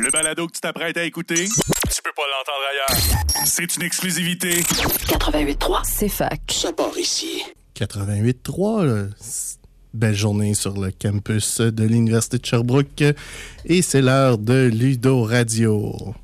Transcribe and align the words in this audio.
Le 0.00 0.10
balado 0.10 0.46
que 0.46 0.52
tu 0.52 0.60
t'apprêtes 0.60 0.96
à 0.96 1.04
écouter, 1.04 1.44
tu 1.46 2.02
peux 2.02 2.12
pas 2.16 2.22
l'entendre 2.30 2.64
ailleurs. 2.70 3.46
C'est 3.46 3.76
une 3.76 3.82
exclusivité. 3.82 4.60
88.3, 4.60 5.80
c'est 5.84 6.08
fac. 6.08 6.40
Ça 6.50 6.72
part 6.72 6.96
ici. 6.98 7.42
88.3, 7.78 8.84
là. 8.84 9.04
C'est- 9.20 9.58
belle 9.94 10.14
journée 10.14 10.54
sur 10.54 10.80
le 10.80 10.90
campus 10.90 11.60
de 11.60 11.84
l'Université 11.84 12.38
de 12.38 12.46
Sherbrooke. 12.46 13.04
Et 13.66 13.82
c'est 13.82 14.00
l'heure 14.00 14.38
de 14.38 14.70
Ludo 14.72 15.22
Radio. 15.24 16.14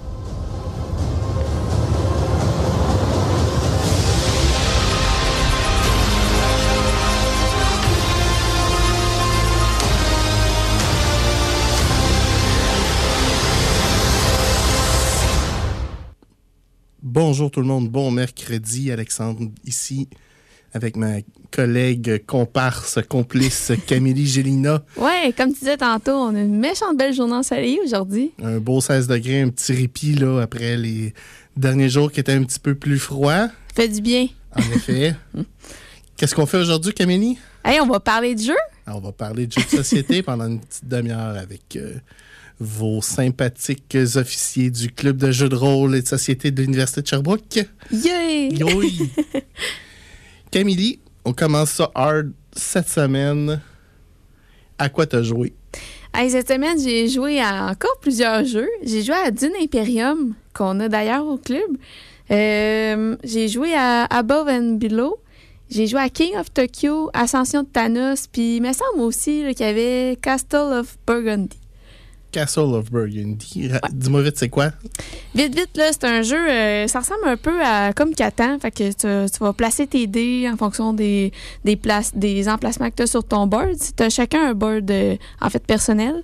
Bonjour 17.21 17.51
tout 17.51 17.59
le 17.59 17.67
monde, 17.67 17.89
bon 17.89 18.13
mercredi. 18.13 18.93
Alexandre 18.93 19.41
ici 19.65 20.09
avec 20.73 20.95
ma 20.95 21.15
collègue 21.51 22.25
comparse, 22.25 23.01
complice 23.09 23.73
Camille 23.89 24.25
Gélina. 24.25 24.85
Ouais, 24.97 25.35
comme 25.37 25.53
tu 25.53 25.59
disais 25.59 25.79
tantôt, 25.79 26.13
on 26.13 26.37
a 26.37 26.41
une 26.41 26.61
méchante 26.61 26.97
belle 26.97 27.13
journée 27.13 27.35
ensoleillée 27.35 27.81
aujourd'hui. 27.85 28.31
Un 28.41 28.61
beau 28.61 28.81
16 28.81 29.09
degrés, 29.09 29.41
un 29.41 29.49
petit 29.49 29.73
répit 29.73 30.15
là, 30.15 30.43
après 30.43 30.77
les 30.77 31.13
derniers 31.57 31.89
jours 31.89 32.13
qui 32.13 32.21
étaient 32.21 32.35
un 32.35 32.45
petit 32.45 32.61
peu 32.61 32.77
plus 32.77 33.01
froids. 33.01 33.49
Fait 33.75 33.89
du 33.89 34.01
bien. 34.01 34.29
En 34.55 34.61
effet. 34.61 35.17
Qu'est-ce 36.17 36.37
qu'on 36.37 36.47
fait 36.47 36.59
aujourd'hui, 36.59 36.93
Camille? 36.93 37.37
Hey, 37.65 37.81
on 37.81 37.89
va 37.89 37.99
parler 37.99 38.37
de 38.37 38.43
jeu. 38.43 38.57
Alors, 38.87 39.01
on 39.01 39.07
va 39.07 39.13
parler 39.13 39.49
de 39.49 39.53
jeux 39.55 39.65
de 39.65 39.77
société 39.77 40.23
pendant 40.23 40.47
une 40.47 40.61
petite 40.61 40.87
demi-heure 40.87 41.37
avec 41.37 41.75
euh, 41.75 41.95
vos 42.61 43.01
sympathiques 43.03 43.97
officiers 44.17 44.71
du 44.71 44.91
club 44.91 45.17
de 45.17 45.31
jeux 45.31 45.49
de 45.49 45.55
rôle 45.55 45.95
et 45.95 46.03
de 46.03 46.07
société 46.09 46.51
de 46.51 46.63
l'Université 46.63 47.03
de 47.03 47.07
Sherbrooke. 47.07 47.67
Yay! 47.93 48.55
Yoï! 48.55 49.11
Camille, 50.51 50.99
on 51.25 51.33
commence 51.33 51.71
ça 51.71 51.91
hard 51.95 52.33
cette 52.53 52.89
semaine. 52.89 53.61
À 54.79 54.89
quoi 54.89 55.07
t'as 55.07 55.23
joué? 55.23 55.55
Hey, 56.15 56.31
cette 56.31 56.49
semaine, 56.49 56.79
j'ai 56.81 57.09
joué 57.09 57.41
à 57.41 57.67
encore 57.67 57.99
plusieurs 58.01 58.45
jeux. 58.45 58.69
J'ai 58.83 59.03
joué 59.03 59.15
à 59.15 59.31
Dune 59.31 59.53
Imperium, 59.61 60.35
qu'on 60.55 60.81
a 60.81 60.89
d'ailleurs 60.89 61.27
au 61.27 61.37
club. 61.37 61.77
Euh, 62.31 63.17
j'ai 63.25 63.49
joué 63.49 63.75
à 63.75 64.05
Above 64.05 64.49
and 64.49 64.79
Below. 64.79 65.19
J'ai 65.71 65.87
joué 65.87 66.01
à 66.01 66.09
King 66.09 66.35
of 66.37 66.53
Tokyo, 66.53 67.11
Ascension 67.13 67.63
de 67.63 67.69
Thanos, 67.69 68.27
puis 68.27 68.57
il 68.57 68.63
me 68.63 68.73
semble 68.73 69.01
aussi 69.01 69.45
qu'il 69.55 69.67
y 69.67 69.69
avait 69.69 70.17
Castle 70.21 70.73
of 70.73 70.97
Burgundy. 71.07 71.59
Castle 72.33 72.75
of 72.75 72.91
Burgundy. 72.91 73.71
Dis-moi 73.93 74.23
vite, 74.23 74.37
c'est 74.37 74.49
quoi? 74.49 74.71
Vite, 75.35 75.55
vite, 75.55 75.77
là, 75.77 75.91
c'est 75.93 76.05
un 76.05 76.23
jeu, 76.23 76.37
euh, 76.37 76.87
ça 76.87 77.01
ressemble 77.01 77.27
un 77.27 77.37
peu 77.37 77.63
à 77.63 77.93
comme 77.93 78.15
Catan. 78.15 78.59
Fait 78.59 78.71
que 78.71 78.89
tu, 78.89 79.31
tu 79.31 79.39
vas 79.41 79.53
placer 79.53 79.87
tes 79.87 80.07
dés 80.07 80.49
en 80.53 80.57
fonction 80.57 80.93
des, 80.93 81.33
des, 81.65 81.77
places, 81.77 82.15
des 82.15 82.49
emplacements 82.49 82.91
que 82.91 82.97
tu 82.97 83.03
as 83.05 83.07
sur 83.07 83.25
ton 83.25 83.47
board. 83.47 83.77
Tu 83.97 84.03
as 84.03 84.11
chacun 84.11 84.51
un 84.51 84.55
board, 84.55 84.91
euh, 84.91 85.17
en 85.41 85.51
fait, 85.51 85.65
personnel. 85.65 86.23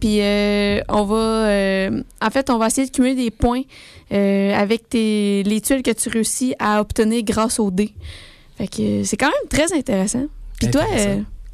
Puis, 0.00 0.20
euh, 0.20 0.80
on 0.88 1.04
va, 1.04 1.88
en 2.20 2.30
fait, 2.30 2.50
on 2.50 2.58
va 2.58 2.66
essayer 2.66 2.86
de 2.86 2.92
cumuler 2.92 3.14
des 3.14 3.30
points 3.30 3.62
avec 4.10 4.88
tes, 4.88 5.42
les 5.44 5.60
tuiles 5.60 5.82
que 5.82 5.90
tu 5.90 6.08
réussis 6.08 6.54
à 6.58 6.80
obtenir 6.80 7.22
grâce 7.22 7.58
aux 7.58 7.70
dés. 7.70 7.94
Fait 8.58 8.68
que 8.68 9.04
c'est 9.04 9.16
quand 9.16 9.26
même 9.26 9.48
très 9.48 9.72
intéressant. 9.72 10.26
Puis 10.58 10.70
toi, 10.70 10.84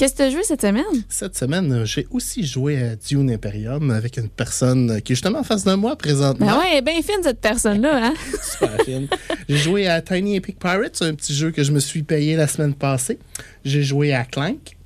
qu'est-ce 0.03 0.15
que 0.15 0.17
tu 0.17 0.23
as 0.25 0.31
joué 0.31 0.43
cette 0.43 0.63
semaine? 0.63 1.05
Cette 1.09 1.37
semaine, 1.37 1.73
euh, 1.73 1.85
j'ai 1.85 2.09
aussi 2.11 2.45
joué 2.45 2.77
à 2.83 2.97
Dune 2.97 3.31
Imperium 3.31 3.89
avec 3.93 4.17
une 4.17 4.29
personne 4.29 5.01
qui 5.01 5.13
est 5.13 5.15
justement 5.15 5.39
en 5.39 5.45
face 5.45 5.63
de 5.63 5.75
moi 5.75 5.95
présentement. 5.95 6.45
Ben 6.45 6.59
ouais, 6.59 6.71
elle 6.73 6.79
est 6.79 6.83
bien 6.83 7.01
fine, 7.03 7.23
cette 7.23 7.41
personne-là, 7.41 8.07
hein? 8.07 8.15
Super 8.43 8.85
fine. 8.85 9.07
J'ai 9.49 9.57
joué 9.57 9.87
à 9.87 10.03
Tiny 10.03 10.35
Epic 10.35 10.59
Pirates, 10.59 11.01
un 11.03 11.15
petit 11.15 11.33
jeu 11.33 11.53
que 11.53 11.63
je 11.63 11.71
me 11.71 11.79
suis 11.79 12.03
payé 12.03 12.35
la 12.35 12.49
semaine 12.49 12.75
passée. 12.75 13.21
J'ai 13.65 13.85
joué 13.85 14.13
à 14.13 14.25
Clank. 14.25 14.77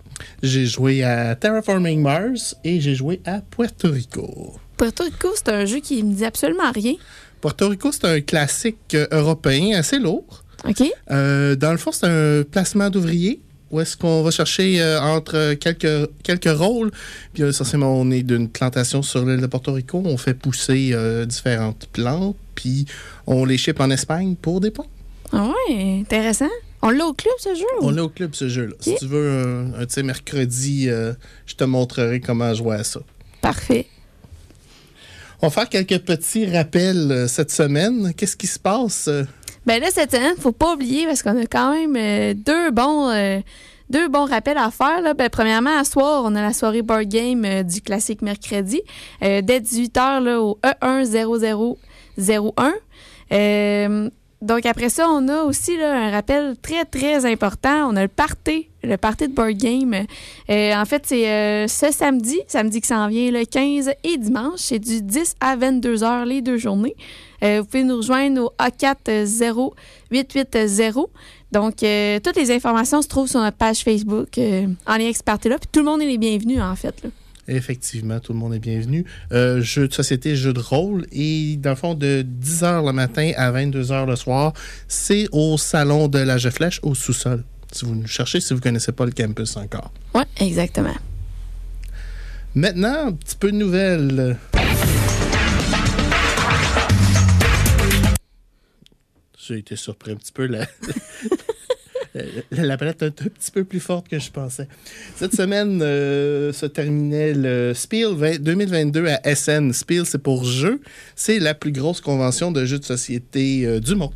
J'ai 0.42 0.66
joué 0.66 1.02
à 1.02 1.34
Terraforming 1.34 2.02
Mars 2.02 2.54
et 2.62 2.82
j'ai 2.82 2.94
joué 2.94 3.22
à 3.24 3.40
Puerto 3.40 3.90
Rico. 3.90 4.52
Puerto 4.76 5.04
Rico, 5.04 5.30
c'est 5.34 5.48
un 5.48 5.64
jeu 5.64 5.78
qui 5.78 6.02
me 6.02 6.12
dit 6.12 6.26
absolument 6.26 6.70
rien. 6.74 6.92
Puerto 7.40 7.70
Rico, 7.70 7.90
c'est 7.90 8.04
un 8.04 8.20
classique 8.20 8.94
euh, 8.94 9.06
européen 9.12 9.78
assez 9.78 9.98
lourd. 9.98 10.44
OK? 10.68 10.82
Euh, 11.10 11.56
dans 11.56 11.72
le 11.72 11.78
fond, 11.78 11.92
c'est 11.92 12.06
un 12.06 12.42
placement 12.42 12.90
d'ouvriers 12.90 13.40
où 13.70 13.80
est-ce 13.80 13.96
qu'on 13.96 14.22
va 14.22 14.30
chercher 14.30 14.80
euh, 14.80 15.00
entre 15.00 15.54
quelques, 15.54 16.10
quelques 16.22 16.56
rôles. 16.58 16.90
Puis 17.32 17.42
euh, 17.42 17.50
essentiellement, 17.50 17.94
on 17.94 18.10
est 18.10 18.22
d'une 18.22 18.48
plantation 18.48 19.02
sur 19.02 19.24
l'île 19.24 19.40
de 19.40 19.46
Porto 19.46 19.72
Rico. 19.72 20.02
On 20.04 20.16
fait 20.16 20.34
pousser 20.34 20.90
euh, 20.92 21.24
différentes 21.24 21.86
plantes, 21.92 22.36
puis 22.54 22.86
on 23.26 23.44
les 23.44 23.58
ship 23.58 23.80
en 23.80 23.90
Espagne 23.90 24.36
pour 24.36 24.60
des 24.60 24.70
points. 24.70 24.86
Ah 25.32 25.48
ouais, 25.68 26.00
intéressant. 26.00 26.48
On 26.82 26.90
l'a 26.90 27.06
au 27.06 27.14
club, 27.14 27.34
ce 27.38 27.54
jeu? 27.54 27.64
On 27.80 27.96
est 27.96 28.00
au 28.00 28.08
club, 28.08 28.34
ce 28.34 28.48
jeu-là. 28.48 28.74
Si 28.80 28.94
tu 28.96 29.06
veux 29.06 29.28
un, 29.28 29.72
euh, 29.80 31.14
je 31.46 31.54
te 31.54 31.64
montrerai 31.64 32.20
comment 32.20 32.54
jouer 32.54 32.76
à 32.76 32.84
ça. 32.84 33.00
Parfait. 33.40 33.86
On 35.42 35.48
va 35.48 35.50
faire 35.50 35.68
quelques 35.68 36.04
petits 36.04 36.46
rappels 36.46 37.26
cette 37.28 37.50
semaine. 37.50 38.12
Qu'est-ce 38.14 38.36
qui 38.36 38.46
se 38.46 38.58
passe? 38.58 39.10
Ben 39.66 39.80
là, 39.80 39.88
cette 39.90 40.12
semaine, 40.12 40.36
faut 40.38 40.52
pas 40.52 40.74
oublier 40.74 41.06
parce 41.06 41.22
qu'on 41.22 41.36
a 41.36 41.46
quand 41.46 41.72
même 41.72 41.96
euh, 41.96 42.34
deux 42.34 42.70
bons 42.70 43.10
euh, 43.10 43.40
deux 43.90 44.08
bons 44.08 44.24
rappels 44.26 44.58
à 44.58 44.70
faire. 44.70 45.00
Là. 45.00 45.14
Ben, 45.14 45.28
premièrement, 45.28 45.76
à 45.78 45.84
soir, 45.84 46.22
on 46.24 46.34
a 46.34 46.42
la 46.42 46.52
soirée 46.52 46.82
board 46.82 47.04
game 47.04 47.44
euh, 47.44 47.62
du 47.62 47.80
classique 47.80 48.22
mercredi. 48.22 48.82
euh, 49.22 49.42
dès 49.42 49.60
18h 49.60 50.22
là, 50.22 50.40
au 50.40 50.58
E10001. 50.62 51.76
Donc 54.42 54.66
après 54.66 54.90
ça, 54.90 55.08
on 55.08 55.28
a 55.28 55.44
aussi 55.44 55.80
un 55.80 56.10
rappel 56.10 56.56
très, 56.60 56.84
très 56.84 57.24
important. 57.24 57.88
On 57.90 57.96
a 57.96 58.02
le 58.02 58.08
party, 58.08 58.68
le 58.82 58.96
party 58.96 59.28
de 59.28 59.32
board 59.32 59.56
game. 59.56 59.94
Euh, 60.50 60.74
en 60.74 60.84
fait, 60.84 61.04
c'est 61.06 61.30
euh, 61.30 61.66
ce 61.68 61.90
samedi, 61.90 62.38
samedi 62.46 62.82
qui 62.82 62.88
s'en 62.88 63.08
vient, 63.08 63.30
le 63.30 63.46
15 63.46 63.92
et 64.04 64.18
dimanche. 64.18 64.58
C'est 64.58 64.78
du 64.78 65.00
10 65.00 65.36
à 65.40 65.56
22 65.56 66.04
heures 66.04 66.26
les 66.26 66.42
deux 66.42 66.58
journées. 66.58 66.96
Euh, 67.42 67.60
vous 67.60 67.66
pouvez 67.66 67.84
nous 67.84 67.96
rejoindre 67.96 68.42
au 68.42 68.52
A40880. 68.62 71.06
Donc, 71.52 71.76
toutes 71.76 72.36
les 72.36 72.50
informations 72.50 73.00
se 73.00 73.08
trouvent 73.08 73.28
sur 73.28 73.40
notre 73.40 73.56
page 73.56 73.84
Facebook 73.84 74.36
en 74.36 74.96
lien 74.96 75.04
avec 75.04 75.16
ce 75.16 75.22
party-là. 75.22 75.56
Puis 75.58 75.70
tout 75.72 75.80
le 75.80 75.86
monde 75.86 76.02
est 76.02 76.06
les 76.06 76.18
bienvenus, 76.18 76.60
en 76.60 76.76
fait. 76.76 77.06
Effectivement, 77.48 78.18
tout 78.20 78.32
le 78.32 78.38
monde 78.38 78.54
est 78.54 78.58
bienvenu. 78.58 79.04
Euh, 79.32 79.60
jeu 79.60 79.88
de 79.88 79.92
société, 79.92 80.34
jeu 80.36 80.52
de 80.52 80.60
rôle. 80.60 81.06
Et 81.12 81.56
dans 81.56 81.70
le 81.70 81.76
fond, 81.76 81.94
de 81.94 82.24
10h 82.42 82.84
le 82.84 82.92
matin 82.92 83.32
à 83.36 83.52
22h 83.52 84.06
le 84.06 84.16
soir, 84.16 84.52
c'est 84.88 85.28
au 85.32 85.56
salon 85.56 86.08
de 86.08 86.18
la 86.18 86.38
Flèche, 86.38 86.80
au 86.82 86.94
sous-sol. 86.94 87.44
Si 87.72 87.84
vous 87.84 87.94
nous 87.94 88.06
cherchez, 88.06 88.40
si 88.40 88.52
vous 88.52 88.58
ne 88.58 88.62
connaissez 88.62 88.92
pas 88.92 89.04
le 89.04 89.12
campus 89.12 89.56
encore. 89.56 89.92
Oui, 90.14 90.22
exactement. 90.40 90.94
Maintenant, 92.54 93.08
un 93.08 93.12
petit 93.12 93.36
peu 93.36 93.52
de 93.52 93.56
nouvelles. 93.56 94.38
J'ai 99.38 99.58
été 99.58 99.76
surpris 99.76 100.12
un 100.12 100.16
petit 100.16 100.32
peu. 100.32 100.46
La, 100.46 100.66
la, 102.50 102.62
la 102.64 102.76
palette 102.76 103.02
est 103.02 103.06
un 103.06 103.10
tout 103.10 103.30
petit 103.30 103.50
peu 103.50 103.64
plus 103.64 103.80
forte 103.80 104.08
que 104.08 104.18
je 104.18 104.30
pensais. 104.30 104.68
Cette 105.16 105.34
semaine 105.34 105.80
euh, 105.82 106.52
se 106.52 106.66
terminait 106.66 107.34
le 107.34 107.72
Spiel 107.74 108.14
20 108.14 108.40
2022 108.42 109.06
à 109.06 109.34
SN. 109.34 109.72
Spiel, 109.72 110.06
c'est 110.06 110.18
pour 110.22 110.44
jeu. 110.44 110.80
C'est 111.14 111.38
la 111.38 111.54
plus 111.54 111.72
grosse 111.72 112.00
convention 112.00 112.52
de 112.52 112.64
jeux 112.64 112.78
de 112.78 112.84
société 112.84 113.66
euh, 113.66 113.80
du 113.80 113.94
monde. 113.94 114.12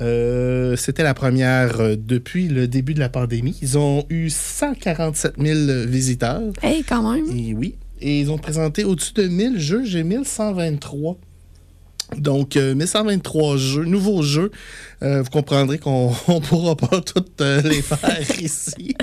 Euh, 0.00 0.76
C'était 0.76 1.04
la 1.04 1.14
première 1.14 1.80
euh, 1.80 1.96
depuis 1.96 2.48
le 2.48 2.66
début 2.66 2.94
de 2.94 3.00
la 3.00 3.08
pandémie. 3.08 3.56
Ils 3.62 3.78
ont 3.78 4.04
eu 4.10 4.28
147 4.30 5.34
000 5.38 5.86
visiteurs. 5.88 6.42
Hey, 6.62 6.82
quand 6.82 7.12
même. 7.12 7.26
Et 7.36 7.54
oui. 7.54 7.76
Et 8.00 8.20
ils 8.20 8.30
ont 8.30 8.38
présenté 8.38 8.84
au-dessus 8.84 9.14
de 9.14 9.28
1000 9.28 9.58
jeux. 9.60 9.84
J'ai 9.84 10.02
1123. 10.02 11.16
Donc, 12.16 12.56
euh, 12.56 12.74
1123 12.74 13.56
jeux, 13.56 13.84
nouveaux 13.84 14.22
jeux. 14.22 14.50
Euh, 15.02 15.22
vous 15.22 15.30
comprendrez 15.30 15.78
qu'on 15.78 16.10
ne 16.28 16.40
pourra 16.40 16.76
pas 16.76 17.00
toutes 17.00 17.40
euh, 17.40 17.60
les 17.62 17.82
faire 17.82 18.30
ici. 18.40 18.94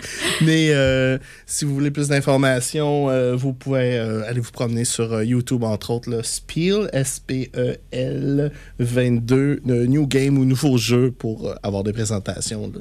Mais 0.41 0.69
euh, 0.71 1.17
si 1.45 1.65
vous 1.65 1.73
voulez 1.73 1.91
plus 1.91 2.07
d'informations, 2.07 3.09
euh, 3.09 3.35
vous 3.35 3.53
pouvez 3.53 3.97
aller 3.97 4.39
vous 4.39 4.51
promener 4.51 4.85
sur 4.85 5.21
YouTube, 5.23 5.63
entre 5.63 5.91
autres, 5.91 6.09
là, 6.09 6.23
Spiel, 6.23 6.89
S-P-E-L 6.93 8.51
22, 8.79 9.61
euh, 9.67 9.85
New 9.87 10.07
Game 10.07 10.37
ou 10.37 10.45
Nouveau 10.45 10.77
Jeu 10.77 11.11
pour 11.11 11.53
avoir 11.63 11.83
des 11.83 11.93
présentations. 11.93 12.71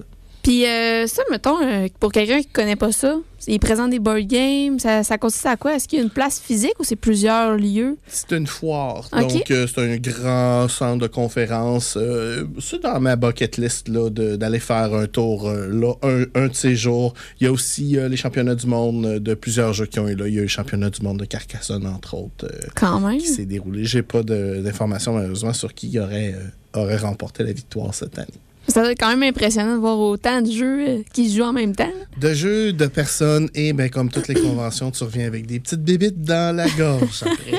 Puis 0.43 0.67
euh, 0.67 1.07
ça, 1.07 1.23
mettons, 1.31 1.61
euh, 1.63 1.89
pour 1.99 2.13
quelqu'un 2.13 2.41
qui 2.41 2.47
connaît 2.49 2.77
pas 2.77 2.93
ça, 2.93 3.17
il 3.47 3.59
présente 3.61 3.91
des 3.91 3.99
board 3.99 4.21
games. 4.27 4.79
Ça, 4.79 5.03
ça 5.03 5.19
consiste 5.19 5.45
à 5.47 5.57
quoi? 5.57 5.75
Est-ce 5.75 5.87
qu'il 5.87 5.99
y 5.99 6.01
a 6.01 6.05
une 6.05 6.11
place 6.11 6.41
physique 6.41 6.75
ou 6.79 6.85
c'est 6.85 6.97
plusieurs 6.97 7.57
lieux? 7.57 7.99
C'est 8.07 8.33
une 8.33 8.47
foire. 8.47 9.09
Donc, 9.13 9.51
euh, 9.51 9.67
c'est 9.67 9.81
un 9.81 9.97
grand 9.97 10.69
centre 10.69 10.99
de 11.03 11.07
conférence. 11.07 11.97
Euh, 12.01 12.45
c'est 12.59 12.83
dans 12.83 12.99
ma 13.01 13.17
bucket 13.17 13.59
list 13.59 13.89
là, 13.89 14.09
d'aller 14.11 14.61
faire 14.61 14.95
un 14.95 15.07
tour 15.07 15.51
là, 15.51 15.93
un, 16.03 16.25
un 16.35 16.49
de 16.49 16.55
ces 16.55 16.75
jours. 16.75 17.13
Il 17.41 17.45
y 17.45 17.47
a 17.47 17.53
aussi 17.53 17.99
les 18.09 18.17
championnats 18.17 18.55
du 18.55 18.67
monde 18.67 19.19
de 19.19 19.35
plusieurs 19.35 19.73
jeux 19.75 19.87
qui 19.87 20.01
ont 20.01 20.09
eu 20.09 20.15
là. 20.15 20.27
Il 20.27 20.35
y 20.35 20.39
a 20.39 20.41
eu 20.41 20.45
le 20.45 20.49
championnat 20.49 20.89
du 20.91 21.03
monde 21.03 21.19
de 21.19 21.25
Carcassonne, 21.27 21.87
entre 21.87 22.15
autres, 22.15 22.51
Quand 22.75 23.01
même. 23.01 23.19
qui 23.19 23.27
s'est 23.27 23.45
déroulé. 23.47 23.85
J'ai 23.85 24.03
pas 24.03 24.23
d'informations, 24.23 25.13
malheureusement, 25.15 25.53
sur 25.53 25.75
qui 25.75 25.99
aurait, 25.99 26.35
aurait 26.75 26.97
remporté 26.97 27.43
la 27.45 27.53
victoire 27.53 27.95
cette 27.95 28.19
année. 28.19 28.29
Ça 28.71 28.83
doit 28.83 28.93
être 28.93 29.01
quand 29.01 29.09
même 29.09 29.23
impressionnant 29.23 29.75
de 29.75 29.81
voir 29.81 29.99
autant 29.99 30.43
de 30.43 30.51
jeux 30.51 30.89
euh, 30.89 31.03
qui 31.13 31.29
se 31.29 31.37
jouent 31.37 31.45
en 31.45 31.53
même 31.53 31.75
temps. 31.75 31.91
De 32.21 32.33
jeux, 32.33 32.73
de 32.73 32.87
personnes, 32.87 33.49
et 33.55 33.73
ben, 33.73 33.91
comme 33.91 34.11
toutes 34.11 34.29
les 34.29 34.35
conventions, 34.35 34.91
tu 34.91 35.03
reviens 35.03 35.27
avec 35.27 35.47
des 35.47 35.59
petites 35.59 35.83
bébites 35.83 36.23
dans 36.23 36.55
la 36.55 36.69
gorge 36.71 37.23
après. 37.23 37.59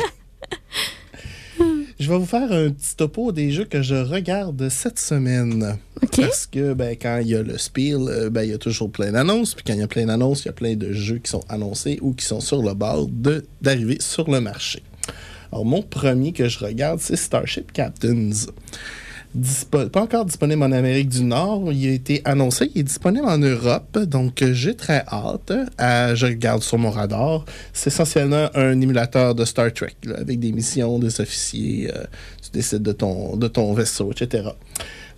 Je 1.99 2.09
vais 2.09 2.17
vous 2.17 2.25
faire 2.25 2.51
un 2.51 2.71
petit 2.71 2.95
topo 2.95 3.31
des 3.31 3.51
jeux 3.51 3.65
que 3.65 3.83
je 3.83 3.93
regarde 3.93 4.69
cette 4.69 4.97
semaine. 4.97 5.77
Parce 6.17 6.47
que 6.47 6.73
ben, 6.73 6.95
quand 6.99 7.19
il 7.21 7.27
y 7.27 7.35
a 7.35 7.43
le 7.43 7.59
Spiel, 7.59 8.07
euh, 8.07 8.29
ben, 8.31 8.41
il 8.41 8.49
y 8.49 8.53
a 8.53 8.57
toujours 8.57 8.89
plein 8.89 9.11
d'annonces. 9.11 9.53
Puis 9.53 9.63
quand 9.67 9.73
il 9.73 9.79
y 9.79 9.83
a 9.83 9.87
plein 9.87 10.07
d'annonces, 10.07 10.43
il 10.43 10.45
y 10.47 10.49
a 10.49 10.53
plein 10.53 10.75
de 10.75 10.93
jeux 10.93 11.19
qui 11.19 11.29
sont 11.29 11.43
annoncés 11.47 11.99
ou 12.01 12.13
qui 12.13 12.25
sont 12.25 12.39
sur 12.39 12.63
le 12.63 12.73
bord 12.73 13.07
d'arriver 13.61 13.97
sur 13.99 14.31
le 14.31 14.41
marché. 14.41 14.81
Alors, 15.51 15.65
mon 15.65 15.83
premier 15.83 16.31
que 16.31 16.47
je 16.47 16.57
regarde, 16.57 16.99
c'est 16.99 17.17
Starship 17.17 17.71
Captains. 17.71 18.31
Pas 19.71 20.01
encore 20.01 20.25
disponible 20.25 20.61
en 20.61 20.71
Amérique 20.73 21.07
du 21.07 21.23
Nord. 21.23 21.71
Il 21.71 21.89
a 21.89 21.93
été 21.93 22.21
annoncé. 22.25 22.69
Il 22.75 22.81
est 22.81 22.83
disponible 22.83 23.25
en 23.25 23.37
Europe. 23.37 23.97
Donc, 23.99 24.43
j'ai 24.51 24.75
très 24.75 25.03
hâte. 25.07 25.51
Euh, 25.79 26.15
je 26.15 26.25
regarde 26.25 26.61
sur 26.63 26.77
mon 26.77 26.89
radar. 26.89 27.45
C'est 27.71 27.87
essentiellement 27.87 28.49
un 28.55 28.79
émulateur 28.81 29.33
de 29.33 29.45
Star 29.45 29.71
Trek, 29.71 29.95
avec 30.17 30.39
des 30.39 30.51
missions, 30.51 30.99
des 30.99 31.21
officiers. 31.21 31.91
euh, 31.95 32.03
tu 32.43 32.51
décides 32.51 32.83
de 32.83 32.91
ton, 32.91 33.37
de 33.37 33.47
ton 33.47 33.73
vaisseau, 33.73 34.11
etc. 34.11 34.49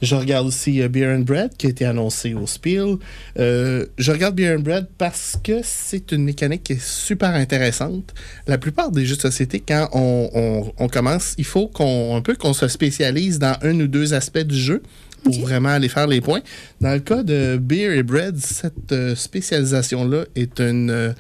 Je 0.03 0.15
regarde 0.15 0.45
aussi 0.47 0.81
euh, 0.81 0.89
Beer 0.89 1.07
and 1.15 1.21
Bread 1.21 1.51
qui 1.57 1.67
a 1.67 1.69
été 1.69 1.85
annoncé 1.85 2.33
au 2.33 2.45
Spiel. 2.45 2.97
Euh, 3.39 3.85
je 3.97 4.11
regarde 4.11 4.35
Beer 4.35 4.55
and 4.57 4.59
Bread 4.61 4.87
parce 4.97 5.37
que 5.43 5.61
c'est 5.63 6.11
une 6.11 6.23
mécanique 6.25 6.63
qui 6.63 6.73
est 6.73 6.81
super 6.81 7.29
intéressante. 7.29 8.13
La 8.45 8.57
plupart 8.57 8.91
des 8.91 9.05
jeux 9.05 9.15
de 9.15 9.21
société, 9.21 9.63
quand 9.65 9.87
on, 9.93 10.29
on- 10.33 10.73
on 10.77 10.87
commence, 10.89 11.35
il 11.37 11.45
faut 11.45 11.67
qu'on 11.69 12.15
un 12.17 12.21
peu 12.21 12.35
qu'on 12.35 12.53
se 12.53 12.67
spécialise 12.67 13.39
dans 13.39 13.55
un 13.61 13.79
ou 13.79 13.87
deux 13.87 14.13
aspects 14.13 14.39
du 14.39 14.57
jeu 14.57 14.83
pour 15.23 15.39
vraiment 15.39 15.69
aller 15.69 15.87
faire 15.87 16.07
les 16.07 16.19
points. 16.19 16.41
Dans 16.81 16.91
le 16.91 16.99
cas 16.99 17.23
de 17.23 17.55
Beer 17.57 17.95
et 17.97 18.03
Bread, 18.03 18.37
cette 18.37 18.91
euh, 18.91 19.15
spécialisation-là 19.15 20.25
est 20.35 20.59
une 20.59 21.15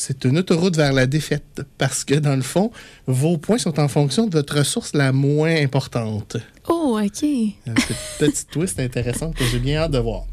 c'est 0.00 0.24
une 0.24 0.38
autoroute 0.38 0.76
vers 0.76 0.92
la 0.92 1.06
défaite 1.06 1.62
parce 1.76 2.04
que 2.04 2.14
dans 2.14 2.36
le 2.36 2.42
fond, 2.42 2.70
vos 3.06 3.36
points 3.36 3.58
sont 3.58 3.80
en 3.80 3.88
fonction 3.88 4.26
de 4.26 4.32
votre 4.38 4.56
ressource 4.58 4.92
la 4.94 5.10
moins 5.12 5.54
importante. 5.56 6.36
Oh, 6.68 6.98
OK. 7.02 7.24
Un 7.66 7.74
petit, 7.74 7.94
petit 8.18 8.46
twist 8.46 8.78
intéressant 8.78 9.32
que 9.32 9.44
j'ai 9.44 9.58
bien 9.58 9.80
hâte 9.82 9.90
de 9.90 9.98
voir. 9.98 10.24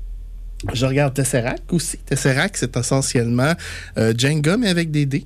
Je 0.74 0.86
regarde 0.86 1.14
Tesseract 1.14 1.64
aussi. 1.74 1.98
Tesseract, 1.98 2.56
c'est 2.58 2.78
essentiellement 2.78 3.54
euh, 3.98 4.14
Jenga, 4.18 4.56
mais 4.58 4.70
avec 4.70 4.92
des 4.92 5.06
dés. 5.06 5.26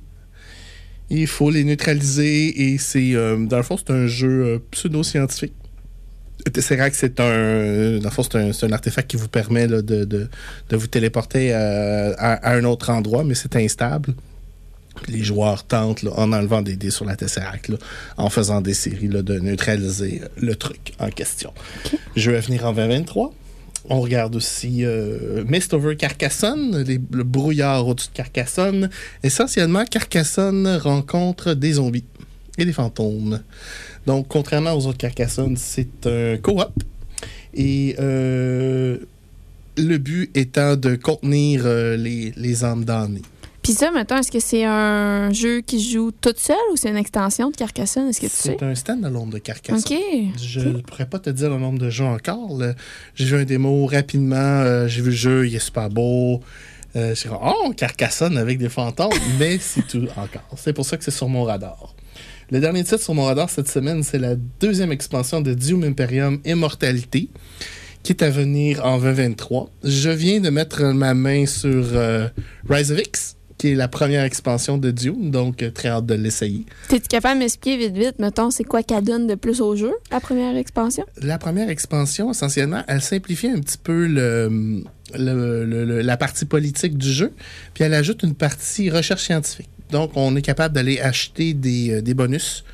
Il 1.10 1.26
faut 1.26 1.50
les 1.50 1.64
neutraliser 1.64 2.72
et 2.72 2.78
c'est, 2.78 3.14
euh, 3.14 3.36
dans 3.46 3.56
le 3.58 3.62
fond, 3.62 3.76
c'est 3.76 3.90
un 3.92 4.06
jeu 4.06 4.44
euh, 4.44 4.58
pseudo-scientifique. 4.70 5.54
Tesseract, 6.52 6.96
c'est 6.96 7.20
un, 7.20 7.98
dans 7.98 8.04
le 8.08 8.10
fond, 8.10 8.22
c'est 8.22 8.36
un, 8.36 8.52
c'est 8.52 8.64
un 8.66 8.72
artefact 8.72 9.10
qui 9.10 9.16
vous 9.18 9.28
permet 9.28 9.66
là, 9.66 9.82
de, 9.82 10.04
de- 10.04 10.28
de 10.70 10.76
vous 10.76 10.86
téléporter 10.86 11.52
euh, 11.54 12.14
à, 12.16 12.32
à 12.48 12.54
un 12.56 12.64
autre 12.64 12.88
endroit, 12.90 13.24
mais 13.24 13.34
c'est 13.34 13.54
instable. 13.56 14.14
Les 15.08 15.22
joueurs 15.22 15.64
tentent, 15.64 16.02
là, 16.02 16.12
en 16.16 16.32
enlevant 16.32 16.62
des 16.62 16.76
dés 16.76 16.90
sur 16.90 17.04
la 17.04 17.16
Tesseract, 17.16 17.68
là, 17.68 17.76
en 18.16 18.30
faisant 18.30 18.60
des 18.60 18.74
séries, 18.74 19.08
là, 19.08 19.22
de 19.22 19.38
neutraliser 19.38 20.20
euh, 20.22 20.28
le 20.36 20.54
truc 20.54 20.92
en 20.98 21.08
question. 21.08 21.52
Je 22.16 22.30
vais 22.30 22.40
venir 22.40 22.64
en 22.66 22.72
2023. 22.72 23.32
On 23.88 24.00
regarde 24.00 24.36
aussi 24.36 24.84
euh, 24.84 25.42
Mist 25.46 25.72
Over 25.74 25.96
Carcassonne, 25.96 26.82
les- 26.82 27.00
le 27.12 27.24
brouillard 27.24 27.86
au-dessus 27.86 28.08
de 28.10 28.14
Carcassonne. 28.16 28.90
Essentiellement, 29.22 29.84
Carcassonne 29.84 30.68
rencontre 30.76 31.54
des 31.54 31.72
zombies 31.72 32.04
et 32.58 32.64
des 32.66 32.72
fantômes. 32.74 33.40
Donc, 34.06 34.26
contrairement 34.28 34.74
aux 34.74 34.86
autres 34.86 34.98
Carcassonne, 34.98 35.56
c'est 35.56 36.06
un 36.06 36.36
co-op. 36.36 36.72
Et 37.54 37.96
euh, 37.98 38.98
le 39.78 39.98
but 39.98 40.30
étant 40.36 40.76
de 40.76 40.94
contenir 40.96 41.62
euh, 41.64 41.96
les, 41.96 42.32
les 42.36 42.64
âmes 42.64 42.84
damnées. 42.84 43.22
Puis 43.62 43.72
ça, 43.72 43.90
mettons, 43.90 44.16
est-ce 44.16 44.32
que 44.32 44.40
c'est 44.40 44.64
un 44.64 45.30
jeu 45.32 45.60
qui 45.60 45.82
joue 45.82 46.10
toute 46.12 46.38
seule 46.38 46.56
ou 46.72 46.76
c'est 46.76 46.88
une 46.88 46.96
extension 46.96 47.50
de 47.50 47.56
Carcassonne? 47.56 48.08
Est-ce 48.08 48.20
que 48.20 48.26
tu 48.26 48.32
sais? 48.32 48.56
C'est 48.58 48.64
un 48.64 48.74
stand-alone 48.74 49.30
de 49.30 49.38
Carcassonne. 49.38 49.78
OK. 49.78 50.02
Je 50.42 50.60
ne 50.60 50.78
pourrais 50.80 51.06
pas 51.06 51.18
te 51.18 51.28
dire 51.30 51.50
le 51.50 51.58
nombre 51.58 51.78
de 51.78 51.90
jeux 51.90 52.04
encore. 52.06 52.58
J'ai 53.14 53.24
vu 53.26 53.36
un 53.36 53.44
démo 53.44 53.84
rapidement. 53.86 54.36
euh, 54.36 54.88
j'ai 54.88 55.02
vu 55.02 55.10
le 55.10 55.16
jeu, 55.16 55.46
il 55.46 55.54
est 55.54 55.58
super 55.58 55.90
beau. 55.90 56.40
Euh, 56.96 57.14
j'ai 57.14 57.28
dit, 57.28 57.34
oh, 57.40 57.72
Carcassonne 57.76 58.38
avec 58.38 58.58
des 58.58 58.68
fantômes. 58.70 59.12
Mais 59.38 59.58
c'est 59.58 59.86
tout 59.86 60.06
encore. 60.16 60.48
C'est 60.56 60.72
pour 60.72 60.86
ça 60.86 60.96
que 60.96 61.04
c'est 61.04 61.10
sur 61.10 61.28
mon 61.28 61.44
radar. 61.44 61.94
Le 62.50 62.60
dernier 62.60 62.82
titre 62.82 63.00
sur 63.00 63.14
mon 63.14 63.24
radar 63.26 63.48
cette 63.50 63.68
semaine, 63.68 64.02
c'est 64.02 64.18
la 64.18 64.34
deuxième 64.58 64.90
expansion 64.90 65.40
de 65.40 65.54
Doom 65.54 65.84
Imperium 65.84 66.40
Immortalité, 66.44 67.28
qui 68.02 68.12
est 68.12 68.22
à 68.24 68.30
venir 68.30 68.84
en 68.84 68.98
2023. 68.98 69.70
Je 69.84 70.10
viens 70.10 70.40
de 70.40 70.50
mettre 70.50 70.82
ma 70.82 71.14
main 71.14 71.46
sur 71.46 71.84
euh, 71.92 72.26
Rise 72.68 72.90
of 72.90 72.98
X, 72.98 73.36
qui 73.60 73.72
est 73.72 73.74
la 73.74 73.88
première 73.88 74.24
expansion 74.24 74.78
de 74.78 74.90
Dune, 74.90 75.30
donc 75.30 75.62
euh, 75.62 75.70
très 75.70 75.88
hâte 75.90 76.06
de 76.06 76.14
l'essayer. 76.14 76.64
T'es-tu 76.88 77.08
capable 77.08 77.34
de 77.34 77.40
m'expliquer 77.44 77.76
vite, 77.76 77.94
vite, 77.94 78.18
mettons, 78.18 78.50
c'est 78.50 78.64
quoi 78.64 78.82
qu'elle 78.82 79.04
donne 79.04 79.26
de 79.26 79.34
plus 79.34 79.60
au 79.60 79.76
jeu, 79.76 79.92
la 80.10 80.18
première 80.18 80.56
expansion? 80.56 81.04
La 81.20 81.36
première 81.36 81.68
expansion, 81.68 82.30
essentiellement, 82.30 82.82
elle 82.88 83.02
simplifie 83.02 83.48
un 83.48 83.58
petit 83.60 83.76
peu 83.76 84.06
le, 84.06 84.82
le- 85.14 85.64
le- 85.66 85.84
le- 85.84 86.00
la 86.00 86.16
partie 86.16 86.46
politique 86.46 86.96
du 86.96 87.12
jeu, 87.12 87.32
puis 87.74 87.84
elle 87.84 87.92
ajoute 87.92 88.22
une 88.22 88.34
partie 88.34 88.88
recherche 88.88 89.24
scientifique. 89.24 89.68
Donc, 89.90 90.12
on 90.14 90.34
est 90.36 90.42
capable 90.42 90.74
d'aller 90.74 90.98
acheter 91.00 91.52
des, 91.52 91.90
euh, 91.90 92.00
des 92.00 92.14
bonus 92.14 92.64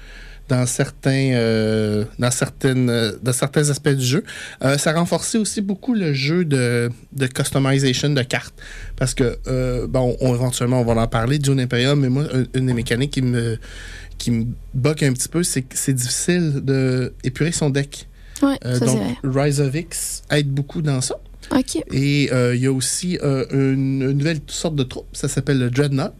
dans 0.48 0.64
certains, 0.66 1.32
euh, 1.34 2.04
dans 2.19 2.31
certaines, 2.31 2.88
euh, 2.88 3.12
dans 3.22 3.32
certains 3.32 3.69
aspects 3.70 3.88
du 3.88 4.04
jeu. 4.04 4.25
Euh, 4.62 4.78
ça 4.78 4.93
renforçait 4.93 5.38
aussi 5.38 5.60
beaucoup 5.60 5.94
le 5.94 6.12
jeu 6.12 6.44
de, 6.44 6.90
de 7.12 7.26
customization 7.26 8.10
de 8.10 8.22
cartes. 8.22 8.54
Parce 8.96 9.14
que, 9.14 9.38
euh, 9.48 9.87
bon, 9.87 10.16
on- 10.20 10.34
éventuellement, 10.34 10.81
on 10.81 10.84
va 10.84 11.00
en 11.02 11.06
parler, 11.08 11.38
Dune 11.38 11.60
Imperium, 11.60 11.98
mais 12.00 12.08
moi, 12.08 12.25
une, 12.54 12.66
des 12.66 12.75
mécaniques 12.75 13.10
qui 13.12 13.22
me, 13.22 13.58
qui 14.19 14.31
me 14.31 14.44
boque 14.75 15.02
un 15.02 15.12
petit 15.12 15.28
peu, 15.28 15.43
c'est 15.43 15.62
que 15.62 15.76
c'est 15.76 15.93
difficile 15.94 16.60
de 16.62 17.12
épurer 17.25 17.52
son 17.52 17.70
deck. 17.70 18.06
Ouais, 18.42 18.58
ça 18.62 18.78
donc. 18.87 19.00
Rise 19.25 19.60
of 19.60 19.75
X 19.75 20.22
aide 20.31 20.49
beaucoup 20.50 20.82
dans 20.82 21.00
ça. 21.00 21.16
Et 21.92 22.25
il 22.54 22.60
y 22.60 22.66
a 22.66 22.72
aussi 22.72 23.19
une, 23.22 24.02
une 24.02 24.12
nouvelle 24.12 24.40
sorte 24.46 24.75
de 24.76 24.82
troupe, 24.82 25.06
ça 25.12 25.28
s'appelle 25.28 25.58
le 25.58 25.70
Dreadnought, 25.70 26.12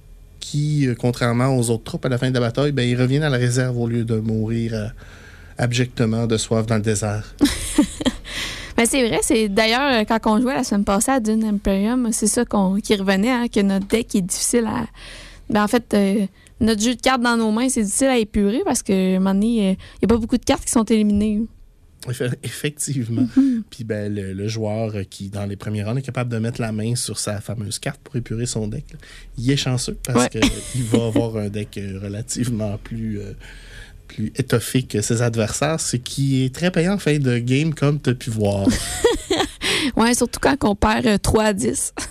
qui, 0.47 0.87
euh, 0.87 0.95
contrairement 0.97 1.57
aux 1.57 1.71
autres 1.71 1.83
troupes 1.83 2.07
à 2.07 2.09
la 2.09 2.19
fin 2.19 2.29
de 2.29 2.35
la 2.35 2.41
bataille, 2.41 2.71
ben, 2.71 2.89
ils 2.89 3.01
reviennent 3.01 3.25
à 3.25 3.29
la 3.29 3.37
réserve 3.37 3.77
au 3.77 3.89
lieu 3.89 4.05
de 4.05 4.17
mourir 4.17 4.75
euh, 4.75 4.87
abjectement 5.59 6.27
de 6.27 6.37
soif 6.37 6.67
dans 6.67 6.77
le 6.77 6.83
désert. 6.83 7.35
Mais 8.79 8.87
c'est 8.87 9.07
vrai, 9.09 9.19
c'est 9.23 9.49
d'ailleurs 9.49 10.03
euh, 10.03 10.05
quand 10.05 10.21
on 10.27 10.41
jouait 10.41 10.55
la 10.55 10.63
semaine 10.63 10.85
passée 10.85 11.11
à 11.11 11.19
Dune 11.19 11.45
Imperium, 11.45 12.11
c'est 12.13 12.29
ça 12.29 12.45
qu'on 12.45 12.77
qui 12.77 12.95
revenait, 12.95 13.31
hein, 13.31 13.47
que 13.53 13.61
notre 13.61 13.89
deck 13.89 14.15
est 14.15 14.23
difficile 14.23 14.67
à. 14.67 14.87
Ben, 15.51 15.65
en 15.65 15.69
fait, 15.69 15.97
notre 16.61 16.83
jeu 16.83 16.95
de 16.95 17.01
cartes 17.01 17.23
dans 17.23 17.37
nos 17.37 17.51
mains, 17.51 17.69
c'est 17.69 17.83
difficile 17.83 18.09
à 18.09 18.19
épurer 18.19 18.63
parce 18.65 18.83
que 18.83 19.17
un 19.17 19.19
moment 19.19 19.35
donné, 19.35 19.47
il 19.47 19.63
n'y 19.71 20.05
a 20.05 20.09
pas 20.09 20.17
beaucoup 20.17 20.39
de 20.39 20.45
cartes 20.45 20.65
qui 20.65 20.73
sont 20.73 20.85
éliminées. 20.85 21.43
Effe- 22.11 22.35
Effectivement. 22.43 23.27
Puis 23.71 23.85
ben, 23.85 24.15
le, 24.15 24.33
le 24.33 24.49
joueur 24.49 24.95
euh, 24.97 25.03
qui, 25.09 25.29
dans 25.29 25.45
les 25.47 25.57
premiers 25.57 25.83
rangs, 25.85 25.97
est 25.97 26.03
capable 26.03 26.31
de 26.31 26.39
mettre 26.39 26.61
la 26.61 26.73
main 26.73 26.95
sur 26.97 27.19
sa 27.19 27.41
fameuse 27.41 27.79
carte 27.79 28.01
pour 28.03 28.17
épurer 28.17 28.47
son 28.47 28.69
deck, 28.69 28.85
là, 28.93 28.99
il 29.39 29.51
est 29.51 29.57
chanceux 29.57 29.97
parce 30.03 30.25
Ouais. 30.35 30.41
qu'il 30.41 30.85
va 30.85 31.07
avoir 31.07 31.37
un 31.37 31.49
deck 31.49 31.77
euh, 31.79 31.99
relativement 32.03 32.79
plus, 32.79 33.21
euh, 33.21 33.33
plus 34.09 34.33
étoffé 34.37 34.83
que 34.83 35.01
ses 35.03 35.23
adversaires, 35.23 35.81
ce 35.81 35.97
qui 35.97 36.45
est 36.45 36.55
très 36.55 36.71
payant 36.71 36.95
en 36.95 36.99
fin 36.99 37.19
de 37.19 37.39
game, 37.39 37.75
comme 37.75 38.01
tu 38.01 38.11
as 38.11 38.15
pu 38.15 38.31
voir. 38.31 38.67
Ouais, 39.97 40.15
surtout 40.15 40.41
quand 40.41 40.57
on 40.65 40.75
perd 40.75 41.07
euh, 41.07 41.17
3 41.19 41.45
à 41.45 41.53
10. 41.53 41.93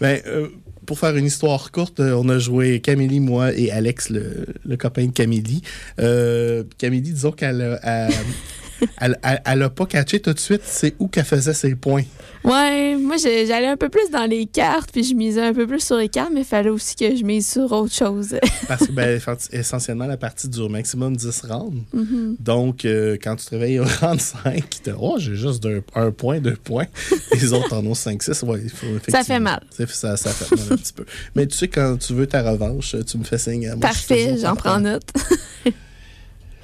Ben, 0.00 0.20
euh, 0.26 0.48
pour 0.86 0.98
faire 0.98 1.16
une 1.16 1.26
histoire 1.26 1.70
courte, 1.72 2.00
euh, 2.00 2.12
on 2.12 2.28
a 2.28 2.38
joué 2.38 2.80
Camélie, 2.80 3.20
moi 3.20 3.52
et 3.52 3.70
Alex, 3.70 4.10
le, 4.10 4.46
le 4.64 4.76
copain 4.76 5.06
de 5.06 5.12
Camélie. 5.12 5.62
Euh, 5.98 6.64
Camélie, 6.78 7.12
disons 7.12 7.32
qu'elle 7.32 7.78
a, 7.82 8.08
elle- 9.00 9.18
elle, 9.22 9.42
elle, 9.44 9.62
a 9.62 9.70
pas 9.70 9.86
catché 9.86 10.20
tout 10.20 10.32
de 10.32 10.38
suite 10.38 10.62
c'est 10.64 10.94
où 10.98 11.08
qu'elle 11.08 11.24
faisait 11.24 11.54
ses 11.54 11.74
points. 11.74 12.04
Ouais, 12.44 12.96
moi 12.96 13.16
j'allais 13.16 13.68
un 13.68 13.76
peu 13.78 13.88
plus 13.88 14.10
dans 14.10 14.26
les 14.28 14.44
cartes, 14.44 14.90
puis 14.92 15.02
je 15.02 15.14
misais 15.14 15.40
un 15.40 15.54
peu 15.54 15.66
plus 15.66 15.80
sur 15.82 15.96
les 15.96 16.10
cartes, 16.10 16.30
mais 16.32 16.40
il 16.40 16.46
fallait 16.46 16.68
aussi 16.68 16.94
que 16.94 17.16
je 17.16 17.24
mise 17.24 17.48
sur 17.50 17.72
autre 17.72 17.94
chose. 17.94 18.36
Parce 18.68 18.86
que, 18.86 18.92
ben, 18.92 19.18
essentiellement, 19.52 20.06
la 20.06 20.18
partie 20.18 20.48
dure 20.48 20.68
maximum 20.68 21.16
10 21.16 21.40
rounds. 21.48 21.82
Mhm. 21.94 22.36
Donc, 22.38 22.84
euh, 22.84 23.16
quand 23.22 23.36
tu 23.36 23.46
te 23.46 23.50
réveilles 23.52 23.78
au 23.78 23.84
round 24.02 24.20
5, 24.20 24.62
tu 24.84 24.90
oh, 24.98 25.16
j'ai 25.18 25.36
juste 25.36 25.66
un 25.94 26.10
point, 26.10 26.38
deux 26.40 26.56
points. 26.56 26.86
Les 27.32 27.52
autres 27.54 27.72
en 27.72 27.84
ont 27.86 27.94
5, 27.94 28.22
6. 28.22 28.42
Ouais, 28.42 28.60
il 28.64 28.70
faut, 28.70 28.86
effectivement. 28.88 29.24
fait 29.24 29.40
mal. 29.40 29.62
Ça, 29.88 30.16
ça 30.18 30.30
fait 30.30 30.54
mal 30.54 30.66
un 30.72 30.76
petit 30.76 30.92
peu. 30.92 31.06
Mais 31.34 31.46
tu 31.46 31.56
sais, 31.56 31.68
quand 31.68 31.96
tu 31.96 32.12
veux 32.12 32.26
ta 32.26 32.42
revanche, 32.42 32.94
tu 33.06 33.16
me 33.18 33.24
fais 33.24 33.38
signe. 33.38 33.74
Moi, 33.74 33.90
je 33.92 33.98
suis 33.98 34.06
Parfait, 34.08 34.36
j'en 34.38 34.54
prends 34.54 34.80
note. 34.80 35.10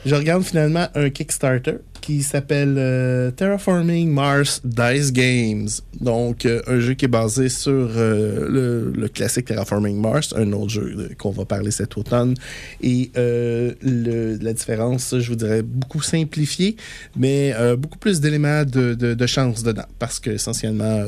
Je 0.04 0.14
regarde 0.14 0.42
finalement 0.42 0.88
un 0.94 1.10
Kickstarter 1.10 1.76
qui 2.00 2.22
s'appelle 2.22 2.76
euh, 2.78 3.30
Terraforming 3.30 4.10
Mars 4.10 4.60
Dice 4.64 5.12
Games. 5.12 5.68
Donc, 6.00 6.46
euh, 6.46 6.62
un 6.66 6.80
jeu 6.80 6.94
qui 6.94 7.04
est 7.04 7.08
basé 7.08 7.48
sur 7.48 7.72
euh, 7.72 8.92
le, 8.94 9.08
classique 9.08 9.46
Terraforming 9.46 10.00
Mars, 10.00 10.34
un 10.36 10.52
autre 10.52 10.70
jeu 10.70 11.10
qu'on 11.18 11.30
va 11.30 11.44
parler 11.44 11.70
cet 11.70 11.96
automne. 11.96 12.34
Et 12.82 13.10
la 13.14 14.52
différence, 14.52 15.18
je 15.18 15.28
vous 15.28 15.36
dirais, 15.36 15.62
beaucoup 15.62 16.02
simplifié, 16.02 16.76
mais 17.16 17.54
beaucoup 17.76 17.98
plus 17.98 18.20
d'éléments 18.20 18.64
de, 18.64 19.26
chance 19.26 19.62
dedans. 19.62 19.86
Parce 19.98 20.18
que, 20.18 20.30
essentiellement, 20.30 21.02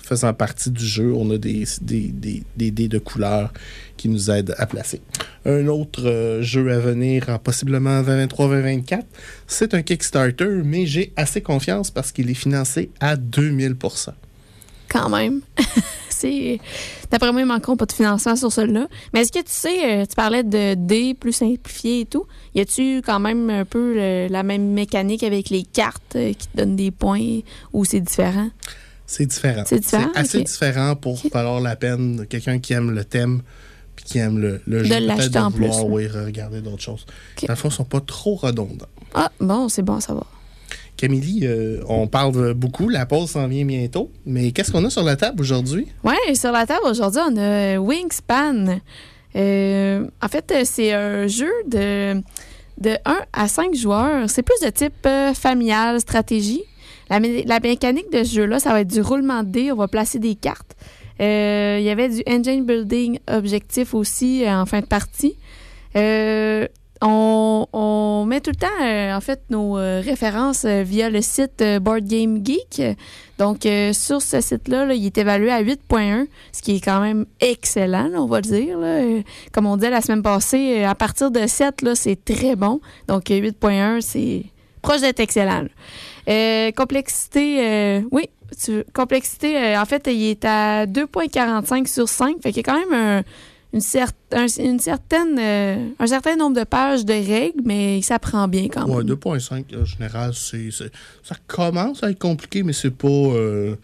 faisant 0.00 0.34
partie 0.34 0.70
du 0.70 0.84
jeu, 0.84 1.12
on 1.14 1.30
a 1.30 1.38
des, 1.38 1.64
des, 1.80 2.08
des, 2.08 2.42
des 2.56 2.70
dés 2.70 2.88
de 2.88 2.98
couleurs 2.98 3.52
qui 3.96 4.08
nous 4.08 4.30
aident 4.30 4.54
à 4.58 4.66
placer. 4.66 5.00
Un 5.44 5.66
autre 5.66 6.38
jeu 6.40 6.72
à 6.72 6.78
venir, 6.78 7.28
en 7.28 7.38
possiblement 7.38 8.02
2023-2024, 8.02 9.02
c'est 9.46 9.74
un 9.74 9.82
Kickstarter, 9.82 10.17
mais 10.64 10.86
j'ai 10.86 11.12
assez 11.16 11.40
confiance 11.42 11.90
parce 11.90 12.12
qu'il 12.12 12.30
est 12.30 12.34
financé 12.34 12.90
à 13.00 13.16
2000 13.16 13.76
Quand 14.88 15.08
même. 15.08 15.40
C'est. 16.10 16.58
D'après 17.10 17.30
moi, 17.30 17.42
ils 17.42 17.46
manqueront 17.46 17.76
pas 17.76 17.86
de 17.86 17.92
financement 17.92 18.34
sur 18.34 18.50
celui-là. 18.52 18.88
Mais 19.14 19.20
est-ce 19.20 19.30
que 19.32 19.38
tu 19.38 19.44
sais, 19.46 20.00
euh, 20.02 20.06
tu 20.06 20.14
parlais 20.16 20.42
de 20.42 20.74
dés 20.74 21.14
plus 21.14 21.32
simplifiés 21.32 22.00
et 22.00 22.06
tout. 22.06 22.26
Y 22.54 22.60
a-tu 22.60 23.02
quand 23.04 23.20
même 23.20 23.48
un 23.50 23.64
peu 23.64 23.94
le- 23.94 24.26
la 24.28 24.42
même 24.42 24.72
mécanique 24.72 25.22
avec 25.22 25.48
les 25.50 25.62
cartes 25.62 26.16
euh, 26.16 26.32
qui 26.32 26.48
te 26.48 26.56
donnent 26.56 26.74
des 26.76 26.90
points 26.90 27.40
ou 27.72 27.84
c'est 27.84 28.00
différent? 28.00 28.50
C'est 29.06 29.26
différent. 29.26 29.62
C'est 29.66 29.78
différent, 29.80 30.10
assez 30.14 30.42
différent 30.42 30.96
pour 30.96 31.24
Ok. 31.24 31.32
valoir 31.32 31.60
la 31.60 31.76
peine 31.76 32.16
de 32.16 32.24
quelqu'un 32.24 32.58
qui 32.58 32.72
aime 32.72 32.90
le 32.90 33.04
thème 33.04 33.42
puis 33.96 34.04
qui 34.04 34.18
aime 34.18 34.38
le, 34.38 34.60
le 34.66 34.84
jeu. 34.84 35.00
De 35.00 35.06
l'acheter 35.06 35.38
en 35.38 35.50
plus. 35.50 35.70
oui, 35.86 36.06
regarder 36.08 36.60
d'autres 36.60 36.82
choses. 36.82 37.06
Ok. 37.36 37.46
Dans 37.46 37.52
le 37.52 37.56
fond, 37.58 37.68
ils 37.68 37.74
sont 37.74 37.84
pas 37.84 38.00
trop 38.00 38.34
redondants. 38.34 38.86
Ah, 39.14 39.30
bon, 39.40 39.68
c'est 39.68 39.82
bon 39.82 39.94
à 39.96 40.00
savoir. 40.00 40.26
Camille, 40.96 41.46
euh, 41.46 41.80
on 41.88 42.08
parle 42.08 42.54
beaucoup, 42.54 42.88
la 42.88 43.06
pause 43.06 43.30
s'en 43.30 43.46
vient 43.46 43.64
bientôt, 43.64 44.10
mais 44.26 44.50
qu'est-ce 44.50 44.72
qu'on 44.72 44.84
a 44.84 44.90
sur 44.90 45.04
la 45.04 45.14
table 45.16 45.40
aujourd'hui? 45.40 45.86
Ouais, 46.02 46.34
sur 46.34 46.50
la 46.50 46.66
table 46.66 46.80
aujourd'hui, 46.90 47.20
on 47.30 47.36
a 47.36 47.40
euh, 47.40 47.76
Wingspan. 47.76 48.80
Euh, 49.36 50.06
en 50.22 50.28
fait, 50.28 50.52
c'est 50.64 50.92
un 50.92 51.26
jeu 51.28 51.50
de, 51.68 52.20
de 52.80 52.96
1 53.04 53.16
à 53.32 53.46
5 53.48 53.74
joueurs. 53.76 54.28
C'est 54.28 54.42
plus 54.42 54.58
de 54.64 54.70
type 54.70 54.92
euh, 55.06 55.34
familial, 55.34 56.00
stratégie. 56.00 56.62
La, 57.10 57.20
mé- 57.20 57.46
la 57.46 57.60
mécanique 57.60 58.10
de 58.12 58.24
ce 58.24 58.34
jeu-là, 58.34 58.58
ça 58.58 58.70
va 58.72 58.80
être 58.80 58.88
du 58.92 59.00
roulement 59.00 59.44
de 59.44 59.50
dés. 59.50 59.70
On 59.72 59.76
va 59.76 59.86
placer 59.88 60.18
des 60.18 60.34
cartes. 60.34 60.74
Il 61.20 61.24
y 61.82 61.90
avait 61.90 62.08
du 62.08 62.22
engine 62.28 62.64
building 62.64 63.18
objectif 63.30 63.92
aussi 63.94 64.44
en 64.48 64.66
fin 64.66 64.80
de 64.80 64.86
partie. 64.86 65.36
Euh, 65.96 66.66
on, 67.02 68.24
met 68.26 68.40
tout 68.40 68.50
le 68.50 68.56
temps, 68.56 68.66
euh, 68.82 69.14
en 69.14 69.20
fait, 69.20 69.40
nos 69.50 69.78
euh, 69.78 70.00
références 70.04 70.64
euh, 70.64 70.82
via 70.82 71.10
le 71.10 71.20
site 71.22 71.62
Board 71.80 72.04
Game 72.04 72.44
Geek. 72.44 72.82
Donc, 73.38 73.68
sur 73.92 74.20
ce 74.20 74.40
site-là, 74.40 74.84
là, 74.84 74.94
il 74.94 75.06
est 75.06 75.16
évalué 75.16 75.52
à 75.52 75.62
8.1, 75.62 76.26
ce 76.50 76.60
qui 76.60 76.74
est 76.74 76.80
quand 76.80 77.00
même 77.00 77.24
excellent, 77.38 78.10
on 78.16 78.26
va 78.26 78.40
dire. 78.40 78.76
Comme 79.52 79.66
on 79.66 79.76
disait 79.76 79.90
la 79.90 80.00
semaine 80.00 80.22
passée, 80.22 80.82
à 80.82 80.96
partir 80.96 81.30
de 81.30 81.46
7, 81.46 81.82
là, 81.82 81.94
c'est 81.94 82.16
très 82.24 82.56
bon. 82.56 82.80
Donc, 83.06 83.30
euh, 83.30 83.40
8.1, 83.40 84.00
c'est 84.00 84.42
proche 84.82 85.02
d'être 85.02 85.20
excellent. 85.20 85.66
complexité, 86.76 88.02
oui, 88.10 88.28
complexité, 88.92 89.76
en 89.76 89.84
fait, 89.84 90.08
il 90.08 90.30
est 90.30 90.44
à 90.44 90.86
2.45 90.86 91.86
sur 91.86 92.08
5. 92.08 92.42
Fait 92.42 92.52
qu'il 92.52 92.66
y 92.66 92.68
a 92.68 92.72
quand 92.72 92.90
même 92.90 92.92
un, 92.92 93.22
une, 93.72 93.80
cer- 93.80 94.08
un- 94.32 94.46
une 94.64 94.78
certaine, 94.78 95.38
euh, 95.38 95.88
un 95.98 96.06
certain 96.06 96.36
nombre 96.36 96.58
de 96.58 96.64
pages 96.64 97.04
de 97.04 97.12
règles, 97.12 97.60
mais 97.64 97.98
il 97.98 98.02
s'apprend 98.02 98.48
bien 98.48 98.68
quand 98.68 98.88
Ouais, 98.88 99.04
même. 99.04 99.14
2.5 99.14 99.64
en 99.80 99.84
général, 99.84 100.32
c'est, 100.34 100.70
ça 100.70 101.34
commence 101.46 102.02
à 102.02 102.10
être 102.10 102.18
compliqué, 102.18 102.62
mais 102.62 102.72
c'est 102.72 102.90
pas, 102.90 103.08
euh, 103.08 103.76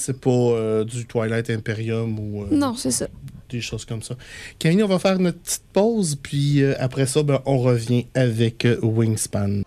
c'est 0.00 0.20
pas 0.20 0.30
euh, 0.30 0.84
du 0.84 1.06
Twilight 1.06 1.50
Imperium 1.50 2.18
ou 2.18 2.46
Non, 2.50 2.74
c'est 2.76 2.90
ça. 2.90 3.08
des 3.48 3.60
choses 3.60 3.84
comme 3.84 4.02
ça. 4.02 4.14
Camille, 4.58 4.82
on 4.84 4.88
va 4.88 4.98
faire 4.98 5.18
notre 5.18 5.38
petite 5.38 5.64
pause, 5.72 6.16
puis 6.22 6.64
après 6.78 7.06
ça, 7.06 7.22
ben, 7.22 7.40
on 7.46 7.58
revient 7.58 8.06
avec 8.14 8.66
Wingspan. 8.82 9.62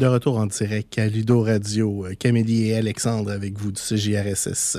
De 0.00 0.06
retour 0.06 0.36
en 0.36 0.46
direct 0.46 0.98
à 0.98 1.06
Ludo 1.06 1.40
Radio, 1.42 2.04
euh, 2.04 2.14
Camélie 2.18 2.68
et 2.68 2.76
Alexandre 2.76 3.30
avec 3.32 3.58
vous 3.58 3.72
du 3.72 3.80
CJRSS. 3.80 4.76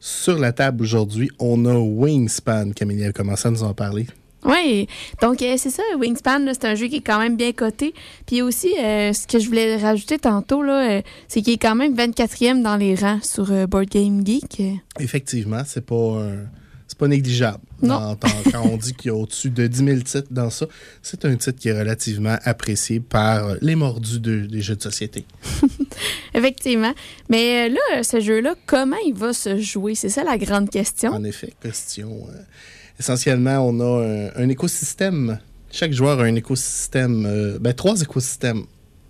Sur 0.00 0.36
la 0.38 0.52
table 0.52 0.82
aujourd'hui, 0.82 1.30
on 1.38 1.64
a 1.64 1.74
Wingspan. 1.78 2.72
Camélie 2.74 3.04
a 3.04 3.12
commencé 3.12 3.46
à 3.46 3.50
nous 3.52 3.62
en 3.62 3.72
parler. 3.72 4.06
Oui, 4.44 4.88
donc 5.22 5.42
euh, 5.42 5.54
c'est 5.58 5.70
ça, 5.70 5.82
Wingspan, 5.98 6.44
c'est 6.52 6.64
un 6.64 6.74
jeu 6.74 6.88
qui 6.88 6.96
est 6.96 7.00
quand 7.06 7.20
même 7.20 7.36
bien 7.36 7.52
coté. 7.52 7.94
Puis 8.26 8.42
aussi, 8.42 8.72
euh, 8.80 9.12
ce 9.12 9.28
que 9.28 9.38
je 9.38 9.46
voulais 9.46 9.76
rajouter 9.76 10.18
tantôt, 10.18 10.62
là, 10.62 10.90
euh, 10.98 11.02
c'est 11.28 11.40
qu'il 11.42 11.52
est 11.54 11.58
quand 11.58 11.74
même 11.76 11.94
24e 11.94 12.60
dans 12.62 12.76
les 12.76 12.96
rangs 12.96 13.20
sur 13.22 13.46
Board 13.68 13.88
Game 13.88 14.26
Geek. 14.26 14.60
Effectivement, 14.98 15.62
c'est 15.64 15.84
pas 15.86 15.94
un- 16.20 16.46
c'est 16.98 17.04
pas 17.04 17.08
négligeable. 17.08 17.58
Dans- 17.80 18.16
quand 18.50 18.62
on 18.64 18.76
dit 18.76 18.92
qu'il 18.92 19.08
y 19.08 19.10
a 19.10 19.14
au-dessus 19.14 19.50
de 19.50 19.66
10 19.68 19.84
000 19.84 19.98
titres 20.00 20.26
dans 20.32 20.50
ça, 20.50 20.66
c'est 21.00 21.24
un 21.24 21.36
titre 21.36 21.58
qui 21.60 21.68
est 21.68 21.78
relativement 21.78 22.36
apprécié 22.44 22.98
par 22.98 23.54
les 23.60 23.76
mordus 23.76 24.18
de- 24.18 24.46
des 24.46 24.62
jeux 24.62 24.74
de 24.74 24.82
société. 24.82 25.24
Effectivement. 26.34 26.92
Mais 27.28 27.68
euh, 27.68 27.74
là, 27.74 28.02
ce 28.02 28.20
jeu-là, 28.20 28.54
comment 28.66 28.96
il 29.06 29.14
va 29.14 29.32
se 29.32 29.58
jouer? 29.58 29.94
C'est 29.94 30.08
ça 30.08 30.24
la 30.24 30.38
grande 30.38 30.70
question. 30.70 31.12
En 31.12 31.24
effet, 31.24 31.52
question. 31.62 32.26
euh, 32.30 32.40
essentiellement, 32.98 33.58
on 33.66 33.80
a 33.80 34.04
un, 34.36 34.42
un 34.44 34.48
écosystème. 34.48 35.38
Chaque 35.70 35.92
joueur 35.92 36.20
a 36.20 36.24
un 36.24 36.34
écosystème, 36.34 37.26
euh, 37.26 37.58
ben, 37.60 37.72
trois 37.74 38.00
écosystèmes, 38.00 38.64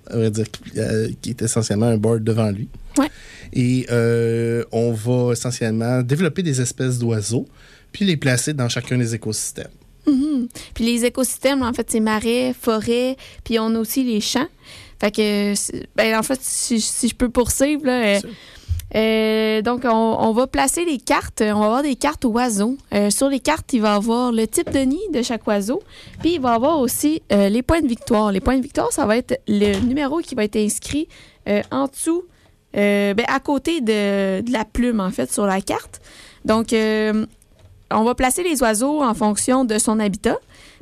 à 0.09 0.17
vrai 0.17 0.31
dire, 0.31 0.51
qui, 0.51 0.79
euh, 0.79 1.09
qui 1.23 1.31
est 1.31 1.43
essentiellement 1.43 1.87
un 1.87 1.97
board 1.99 2.23
devant 2.25 2.51
lui. 2.51 2.69
Ouais. 2.99 3.09
Et 3.53 3.87
euh, 3.91 4.65
on 4.73 4.93
va 4.93 5.33
essentiellement 5.33 6.03
développer 6.03 6.43
des 6.43 6.61
espèces 6.61 6.99
d'oiseaux, 6.99 7.47
puis 7.93 8.05
les 8.05 8.17
placer 8.17 8.53
dans 8.53 8.69
chacun 8.69 8.99
des 8.99 9.15
écosystèmes. 9.15 9.71
Mhm. 10.07 10.49
Puis 10.75 10.85
les 10.85 11.05
écosystèmes, 11.05 11.63
en 11.63 11.73
fait, 11.73 11.91
c'est 11.91 12.01
marais, 12.01 12.55
forêt, 12.59 13.17
puis 13.45 13.59
on 13.59 13.75
a 13.75 13.79
aussi 13.79 14.05
les 14.05 14.21
champs. 14.21 14.49
Fait 15.01 15.15
que, 15.15 15.55
ben, 15.95 16.19
en 16.19 16.23
fait, 16.23 16.41
si, 16.43 16.81
si 16.81 17.09
je 17.09 17.15
peux 17.15 17.29
poursuivre, 17.29 17.87
là, 17.87 18.17
euh, 18.17 18.21
euh, 18.97 19.63
donc 19.63 19.83
on, 19.85 19.89
on 20.19 20.33
va 20.33 20.47
placer 20.47 20.85
les 20.85 20.99
cartes. 20.99 21.43
On 21.43 21.61
va 21.61 21.67
avoir 21.67 21.83
des 21.83 21.95
cartes 21.95 22.25
oiseaux. 22.25 22.77
Euh, 22.95 23.11
sur 23.11 23.29
les 23.29 23.39
cartes, 23.39 23.73
il 23.73 23.83
va 23.83 23.93
y 23.93 23.97
avoir 23.97 24.33
le 24.33 24.47
type 24.47 24.71
de 24.71 24.81
nid 24.81 25.01
de 25.13 25.23
chaque 25.23 25.47
oiseau. 25.47 25.83
Puis 26.21 26.35
il 26.35 26.41
va 26.41 26.53
y 26.53 26.55
avoir 26.55 26.81
aussi 26.81 27.23
euh, 27.31 27.49
les 27.49 27.63
points 27.63 27.81
de 27.81 27.87
victoire. 27.87 28.33
Les 28.33 28.41
points 28.41 28.57
de 28.57 28.63
victoire, 28.63 28.91
ça 28.91 29.07
va 29.07 29.17
être 29.17 29.41
le 29.47 29.79
numéro 29.81 30.19
qui 30.19 30.35
va 30.35 30.45
être 30.45 30.57
inscrit 30.57 31.09
en 31.71 31.87
dessous, 31.87 32.25
ben, 32.75 33.25
à 33.27 33.41
côté 33.41 33.81
de, 33.81 34.43
de 34.43 34.53
la 34.53 34.67
plume, 34.67 35.01
en 35.01 35.11
fait, 35.11 35.33
sur 35.33 35.47
la 35.47 35.63
carte. 35.63 36.03
Donc, 36.45 36.73
euh, 36.73 37.27
on 37.91 38.05
va 38.05 38.15
placer 38.15 38.43
les 38.43 38.63
oiseaux 38.63 39.03
en 39.03 39.15
fonction 39.15 39.65
de 39.65 39.79
son 39.79 39.99
habitat. 40.01 40.37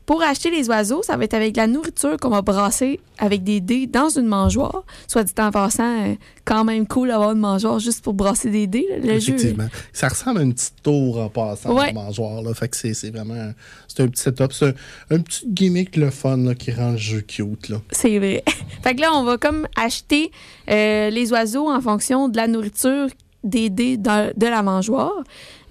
Pour 0.06 0.22
acheter 0.22 0.52
les 0.52 0.68
oiseaux, 0.68 1.02
ça 1.02 1.16
va 1.16 1.24
être 1.24 1.34
avec 1.34 1.56
la 1.56 1.66
nourriture 1.66 2.16
qu'on 2.16 2.28
va 2.28 2.40
brasser 2.40 3.00
avec 3.18 3.42
des 3.42 3.60
dés 3.60 3.88
dans 3.88 4.08
une 4.08 4.26
mangeoire. 4.26 4.84
Soit 5.08 5.24
dit 5.24 5.32
en 5.40 5.50
passant, 5.50 5.82
euh, 6.10 6.14
quand 6.44 6.62
même 6.62 6.86
cool 6.86 7.08
d'avoir 7.08 7.32
une 7.32 7.40
mangeoire 7.40 7.80
juste 7.80 8.04
pour 8.04 8.14
brasser 8.14 8.50
des 8.50 8.68
dés. 8.68 8.86
là. 8.88 8.98
Le 8.98 9.18
jeu. 9.18 9.34
Effectivement. 9.34 9.66
Ça 9.92 10.06
ressemble 10.06 10.38
à 10.38 10.42
une 10.42 10.54
petite 10.54 10.80
tour 10.80 11.18
en 11.18 11.28
passant 11.28 11.74
Ouais. 11.74 11.92
dans 11.92 12.02
le 12.02 12.06
mangeoir. 12.06 12.40
Là. 12.42 12.54
Fait 12.54 12.68
que 12.68 12.76
c'est, 12.76 12.94
c'est 12.94 13.10
vraiment 13.10 13.34
un, 13.34 13.52
c'est 13.88 14.04
un 14.04 14.06
petit 14.06 14.22
setup. 14.22 14.52
C'est 14.52 14.66
un, 15.10 15.16
un 15.16 15.18
petit 15.18 15.44
gimmick 15.48 15.96
le 15.96 16.10
fun 16.10 16.36
là, 16.36 16.54
qui 16.54 16.70
rend 16.70 16.92
le 16.92 16.98
jeu 16.98 17.22
cute. 17.22 17.68
Là. 17.68 17.78
C'est 17.90 18.16
vrai. 18.20 18.44
fait 18.84 18.94
que 18.94 19.00
là, 19.00 19.08
on 19.12 19.24
va 19.24 19.38
comme 19.38 19.66
acheter 19.76 20.30
euh, 20.70 21.10
les 21.10 21.32
oiseaux 21.32 21.68
en 21.68 21.80
fonction 21.80 22.28
de 22.28 22.36
la 22.36 22.46
nourriture 22.46 23.08
des 23.46 23.70
dés 23.70 23.96
de 23.96 24.46
la 24.46 24.62
mangeoire. 24.62 25.22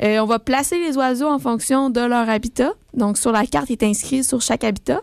Euh, 0.03 0.19
on 0.19 0.25
va 0.25 0.39
placer 0.39 0.79
les 0.79 0.97
oiseaux 0.97 1.27
en 1.27 1.39
fonction 1.39 1.89
de 1.89 2.01
leur 2.01 2.29
habitat. 2.29 2.73
Donc, 2.93 3.17
sur 3.17 3.31
la 3.31 3.45
carte, 3.45 3.69
il 3.69 3.73
est 3.73 3.83
inscrit 3.83 4.23
sur 4.23 4.41
chaque 4.41 4.63
habitat 4.63 5.01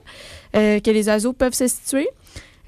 euh, 0.57 0.81
que 0.81 0.91
les 0.91 1.09
oiseaux 1.09 1.33
peuvent 1.33 1.55
se 1.55 1.69
situer. 1.69 2.09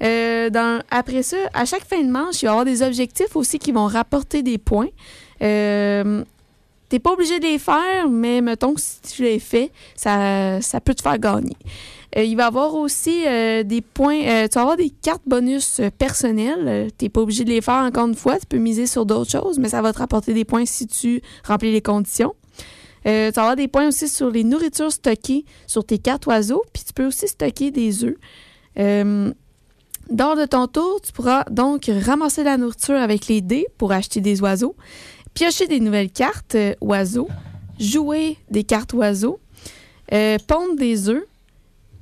Euh, 0.03 0.49
après 0.89 1.23
ça, 1.23 1.37
à 1.53 1.65
chaque 1.65 1.85
fin 1.85 2.01
de 2.01 2.09
manche, 2.09 2.41
il 2.41 2.45
va 2.45 2.47
y 2.47 2.51
avoir 2.51 2.65
des 2.65 2.81
objectifs 2.81 3.35
aussi 3.35 3.59
qui 3.59 3.71
vont 3.71 3.87
rapporter 3.87 4.43
des 4.43 4.57
points. 4.57 4.89
Euh, 5.41 6.23
t'es 6.89 6.99
pas 6.99 7.11
obligé 7.11 7.39
de 7.39 7.45
les 7.45 7.59
faire, 7.59 8.09
mais 8.09 8.41
mettons 8.41 8.73
que 8.73 8.81
si 8.81 9.01
tu 9.01 9.23
les 9.23 9.39
fais, 9.39 9.71
ça, 9.95 10.61
ça 10.61 10.81
peut 10.81 10.93
te 10.93 11.01
faire 11.01 11.17
gagner. 11.17 11.55
Euh, 12.17 12.23
il 12.23 12.35
va 12.35 12.43
y 12.43 12.45
avoir 12.45 12.75
aussi 12.75 13.23
euh, 13.27 13.63
des 13.63 13.81
points. 13.81 14.21
euh, 14.21 14.47
tu 14.47 14.55
vas 14.55 14.61
avoir 14.61 14.77
des 14.77 14.89
cartes 14.89 15.23
bonus 15.25 15.81
personnelles. 15.97 16.89
tu 16.97 17.05
n'es 17.05 17.09
pas 17.09 17.21
obligé 17.21 17.43
de 17.43 17.49
les 17.49 17.61
faire 17.61 17.83
encore 17.83 18.07
une 18.07 18.15
fois. 18.15 18.39
Tu 18.39 18.45
peux 18.45 18.57
miser 18.57 18.87
sur 18.87 19.05
d'autres 19.05 19.31
choses, 19.31 19.59
mais 19.59 19.69
ça 19.69 19.81
va 19.81 19.91
te 19.93 19.99
rapporter 19.99 20.33
des 20.33 20.45
points 20.45 20.65
si 20.65 20.87
tu 20.87 21.21
remplis 21.43 21.71
les 21.71 21.81
conditions. 21.81 22.33
Tu 23.03 23.11
vas 23.11 23.27
avoir 23.41 23.55
des 23.55 23.67
points 23.67 23.87
aussi 23.87 24.07
sur 24.07 24.31
les 24.31 24.43
nourritures 24.43 24.91
stockées 24.91 25.45
sur 25.67 25.85
tes 25.85 25.99
cartes 25.99 26.25
oiseaux. 26.25 26.63
Puis 26.73 26.83
tu 26.87 26.93
peux 26.93 27.05
aussi 27.05 27.27
stocker 27.27 27.69
des 27.69 28.03
œufs. 28.03 28.15
Euh, 28.79 29.31
lors 30.17 30.35
de 30.35 30.45
ton 30.45 30.67
tour, 30.67 30.99
tu 31.03 31.11
pourras 31.11 31.43
donc 31.51 31.89
ramasser 32.03 32.43
la 32.43 32.57
nourriture 32.57 32.95
avec 32.95 33.27
les 33.27 33.41
dés 33.41 33.67
pour 33.77 33.91
acheter 33.91 34.21
des 34.21 34.41
oiseaux, 34.41 34.75
piocher 35.33 35.67
des 35.67 35.79
nouvelles 35.79 36.11
cartes 36.11 36.57
oiseaux, 36.81 37.27
jouer 37.79 38.37
des 38.49 38.63
cartes 38.63 38.93
oiseaux, 38.93 39.39
pondre 40.47 40.75
des 40.77 41.09
œufs. 41.09 41.25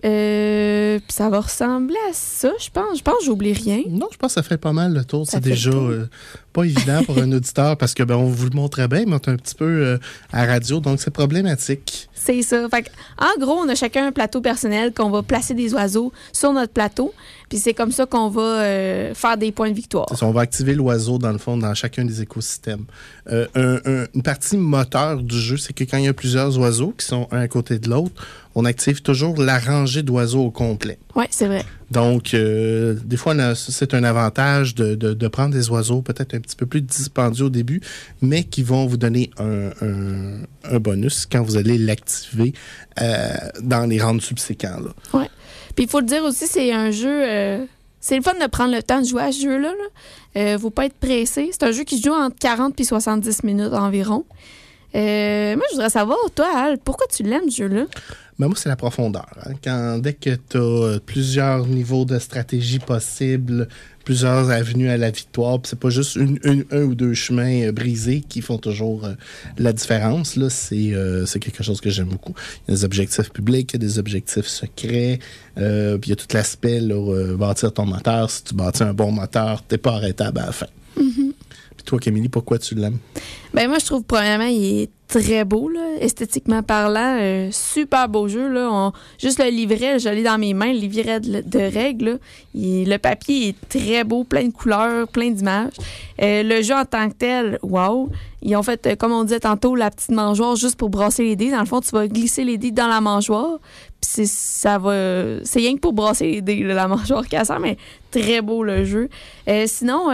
Euh, 0.06 1.00
puis 1.00 1.14
ça 1.14 1.30
va 1.30 1.40
ressembler 1.42 1.96
à 2.10 2.14
ça, 2.14 2.52
je 2.60 2.70
pense. 2.70 2.98
Je 2.98 3.04
pense 3.04 3.20
que 3.20 3.26
j'oublie 3.26 3.54
rien. 3.54 3.82
Non, 3.90 4.08
je 4.12 4.18
pense 4.18 4.32
que 4.36 4.42
ça 4.42 4.44
fait 4.44 4.58
pas 4.58 4.74
mal 4.74 4.94
le 4.94 5.04
tour. 5.06 5.26
C'est 5.30 5.40
déjà 5.40 5.72
euh, 5.72 6.08
pas 6.52 6.64
évident 6.66 7.04
pour 7.06 7.18
un 7.18 7.32
auditeur 7.32 7.78
parce 7.78 7.94
que 7.94 8.04
ben, 8.04 8.16
on 8.16 8.26
vous 8.26 8.46
le 8.50 8.56
montrait 8.56 8.88
bien, 8.88 9.06
mais 9.08 9.14
on 9.14 9.20
est 9.20 9.30
un 9.30 9.38
petit 9.38 9.56
peu 9.56 9.66
euh, 9.66 9.98
à 10.32 10.46
radio, 10.46 10.80
donc 10.80 11.00
c'est 11.00 11.12
problématique. 11.12 12.10
C'est 12.14 12.42
ça. 12.42 12.68
Fait 12.70 12.90
en 13.18 13.40
gros, 13.40 13.54
on 13.64 13.68
a 13.70 13.76
chacun 13.76 14.08
un 14.08 14.12
plateau 14.12 14.42
personnel 14.42 14.94
qu'on 14.94 15.10
va 15.10 15.24
placer 15.24 15.54
des 15.54 15.74
oiseaux 15.74 16.12
sur 16.32 16.54
notre 16.54 16.74
plateau. 16.74 17.14
Puis 17.50 17.60
c'est 17.60 17.74
comme 17.74 17.92
ça 17.92 18.06
qu'on 18.06 18.30
va 18.30 18.42
euh, 18.42 19.14
faire 19.14 19.38
des 19.38 19.52
points 19.52 19.70
de 19.70 19.76
victoire. 19.76 20.08
Ça, 20.18 20.26
on 20.26 20.32
va 20.32 20.42
activer 20.42 20.74
l'oiseau 20.74 21.18
dans 21.18 21.32
le 21.32 21.38
fond 21.38 21.58
dans 21.58 21.74
chacun 21.76 22.04
des 22.06 22.22
écosystèmes. 22.22 22.86
Un- 23.30 23.46
un- 23.56 24.06
une 24.14 24.24
partie 24.24 24.58
moteur 24.58 25.18
du 25.22 25.38
jeu, 25.38 25.58
c'est 25.58 25.74
que 25.74 25.84
quand 25.84 25.98
il 25.98 26.06
y 26.06 26.08
a 26.08 26.14
plusieurs 26.14 26.58
oiseaux 26.58 26.94
qui 26.98 27.06
sont 27.06 27.28
un 27.32 27.40
à 27.42 27.48
côté 27.48 27.78
de 27.80 27.90
l'autre, 27.90 28.14
on 28.56 28.66
active 28.66 29.02
toujours 29.02 29.42
la 29.42 29.58
rangée 29.60 30.04
d'oiseaux 30.04 30.42
au 30.46 30.52
complet. 30.52 31.00
Oui, 31.16 31.26
c'est 31.32 31.48
vrai. 31.48 31.64
Donc, 31.92 32.34
euh, 32.34 32.96
des 33.06 33.18
fois, 33.18 33.34
c'est 33.56 33.94
un 33.94 34.04
avantage 34.04 34.76
de, 34.76 34.96
de- 34.96 35.14
de 35.14 35.28
prendre 35.28 35.54
des 35.54 35.70
oiseaux 35.70 36.02
peut-être 36.02 36.34
un 36.36 36.40
petit 36.40 36.56
peu 36.56 36.66
plus 36.66 36.82
dispendieux 36.82 37.46
au 37.46 37.50
début, 37.50 37.82
mais 38.22 38.44
qui 38.44 38.64
vont 38.64 38.86
vous 38.86 38.98
donner 38.98 39.30
un, 39.38 39.70
un- 39.82 40.44
un 40.76 40.80
bonus 40.80 41.26
quand 41.32 41.42
vous 41.44 41.58
allez 41.58 41.78
l'activer 41.78 42.54
euh, 43.02 43.30
dans 43.62 43.86
les 43.90 44.02
rounds 44.02 44.24
subséquents. 44.24 44.80
là. 44.80 45.28
Puis 45.76 45.86
il 45.86 45.90
faut 45.90 46.00
le 46.02 46.06
dire 46.06 46.24
aussi, 46.24 46.46
c'est 46.48 46.72
un 46.72 46.92
jeu. 46.92 47.24
euh, 47.28 47.66
c'est 48.00 48.16
le 48.18 48.22
fun 48.22 48.34
de 48.40 48.48
prendre 48.48 48.76
le 48.76 48.84
temps 48.84 49.02
de 49.02 49.06
jouer 49.08 49.24
à 49.24 49.32
ce 49.32 49.42
jeu-là. 49.42 49.70
Là. 49.72 50.42
Euh, 50.42 50.60
faut 50.60 50.70
pas 50.72 50.86
être 50.86 50.94
pressé. 50.98 51.50
C'est 51.52 51.64
un 51.64 51.72
jeu 51.72 51.84
qui 51.84 51.98
se 51.98 52.04
joue 52.08 52.14
entre 52.14 52.36
40 52.38 52.80
et 52.80 52.84
70 52.84 53.44
minutes 53.44 53.74
environ. 53.74 54.26
Moi, 54.94 55.02
je 55.70 55.72
voudrais 55.72 55.90
savoir, 55.90 56.18
toi, 56.36 56.48
Al, 56.56 56.78
pourquoi 56.78 57.08
tu 57.08 57.24
l'aimes, 57.24 57.50
ce 57.50 57.58
jeu-là? 57.64 57.86
Mais 58.40 58.48
moi, 58.48 58.56
c'est 58.58 58.70
la 58.70 58.76
profondeur. 58.76 59.28
hein. 59.46 59.52
Quand, 59.64 60.00
dès 60.00 60.14
que 60.14 60.32
tu 60.50 60.58
as 60.58 61.00
plusieurs 61.06 61.68
niveaux 61.68 62.04
de 62.06 62.18
stratégie 62.20 62.80
possibles, 62.80 63.68
plusieurs 64.06 64.50
avenues 64.50 64.90
à 64.90 64.98
la 64.98 65.12
victoire, 65.12 65.60
c'est 65.64 65.80
pas 65.80 65.90
juste 65.90 66.16
une- 66.16 66.40
un 66.72 66.82
ou 66.84 66.96
deux 66.96 67.14
chemins 67.14 67.68
euh, 67.68 67.72
brisés 67.72 68.22
qui 68.28 68.42
font 68.42 68.58
toujours 68.58 69.06
euh, 69.06 69.14
la 69.58 69.72
différence. 69.72 70.36
Là, 70.36 70.50
c'est, 70.50 70.94
euh, 70.94 71.26
c'est 71.26 71.40
quelque 71.40 71.64
chose 71.64 71.80
que 71.80 71.90
j'aime 71.90 72.08
beaucoup. 72.10 72.34
Il 72.68 72.72
y 72.72 72.74
a 72.74 72.76
des 72.78 72.86
objectifs 72.86 73.30
publics, 73.32 73.72
il 73.72 73.82
y 73.82 73.86
a 73.86 73.88
des 73.88 74.00
objectifs 74.00 74.48
secrets, 74.48 75.20
euh, 75.58 75.98
puis 75.98 76.10
il 76.10 76.12
y 76.12 76.14
a 76.14 76.16
tout 76.18 76.28
l'aspect, 76.34 76.80
là, 76.82 76.96
euh, 76.96 77.38
bâtir 77.38 77.72
ton 77.72 77.86
moteur. 77.86 78.30
Si 78.30 78.44
tu 78.44 78.56
bâtis 78.56 78.84
un 78.84 78.94
bon 78.94 79.12
moteur, 79.12 79.64
t'es 79.64 79.78
pas 79.78 79.94
arrêtable 79.94 80.40
à 80.40 80.48
la 80.48 80.52
fin. 80.52 80.68
Puis 81.76 81.84
toi, 81.86 82.00
Camille, 82.00 82.30
pourquoi 82.30 82.60
tu 82.60 82.76
l'aimes? 82.76 82.98
Ben 83.54 83.68
moi, 83.68 83.78
je 83.80 83.86
trouve, 83.86 84.04
premièrement, 84.04 84.46
il 84.46 84.82
est 84.84 84.90
très 85.08 85.46
beau, 85.46 85.70
là, 85.70 85.82
esthétiquement 86.00 86.64
parlant. 86.64 87.18
euh, 87.20 87.50
super 87.52 88.10
beau 88.10 88.28
jeu. 88.28 88.48
Là. 88.48 88.68
On- 88.72 88.92
juste 89.20 89.40
le 89.40 89.50
livret, 89.50 90.00
je 90.00 90.10
l'ai 90.10 90.24
dans 90.24 90.40
mes 90.40 90.54
mains, 90.56 90.74
le 90.74 90.80
livret 90.80 91.20
de, 91.20 91.60
règles. 91.60 92.20
le 92.56 92.98
papier 92.98 93.50
est 93.50 93.70
très 93.70 94.04
beau, 94.04 94.24
plein 94.24 94.46
de 94.48 94.52
couleurs, 94.52 95.08
plein 95.08 95.30
d'images. 95.30 95.74
Euh, 96.22 96.42
le 96.44 96.62
jeu 96.64 96.74
en 96.74 96.86
tant 96.86 97.10
que 97.10 97.16
tel, 97.16 97.60
wow. 97.62 98.10
Ils 98.42 98.56
ont 98.56 98.64
fait, 98.64 98.88
euh, 98.88 98.96
comme 98.96 99.12
on 99.12 99.24
disait 99.24 99.40
tantôt, 99.40 99.76
la 99.76 99.92
petite 99.92 100.12
mangeoire 100.12 100.56
juste 100.56 100.76
pour 100.78 100.90
brasser 100.90 101.24
les 101.24 101.36
dés. 101.36 101.52
Dans 101.52 101.60
le 101.60 101.66
fond, 101.66 101.80
tu 101.80 101.92
vas 101.92 102.08
glisser 102.08 102.44
les 102.44 102.58
dés 102.58 102.72
dans 102.72 102.88
la 102.88 103.00
mangeoire. 103.02 103.60
Puis 104.02 104.26
ça 104.28 104.80
va. 104.80 104.94
C'est 105.44 105.60
rien 105.60 105.76
que 105.76 105.80
pour 105.80 105.94
brasser 105.94 106.26
les 106.26 106.42
dés, 106.42 106.64
là, 106.64 106.74
la 106.74 106.88
mangeoire 106.90 107.24
ça, 107.44 107.60
mais 107.60 107.78
très 108.12 108.42
beau 108.42 108.64
le 108.64 108.84
jeu. 108.84 109.10
Sinon, 109.68 110.10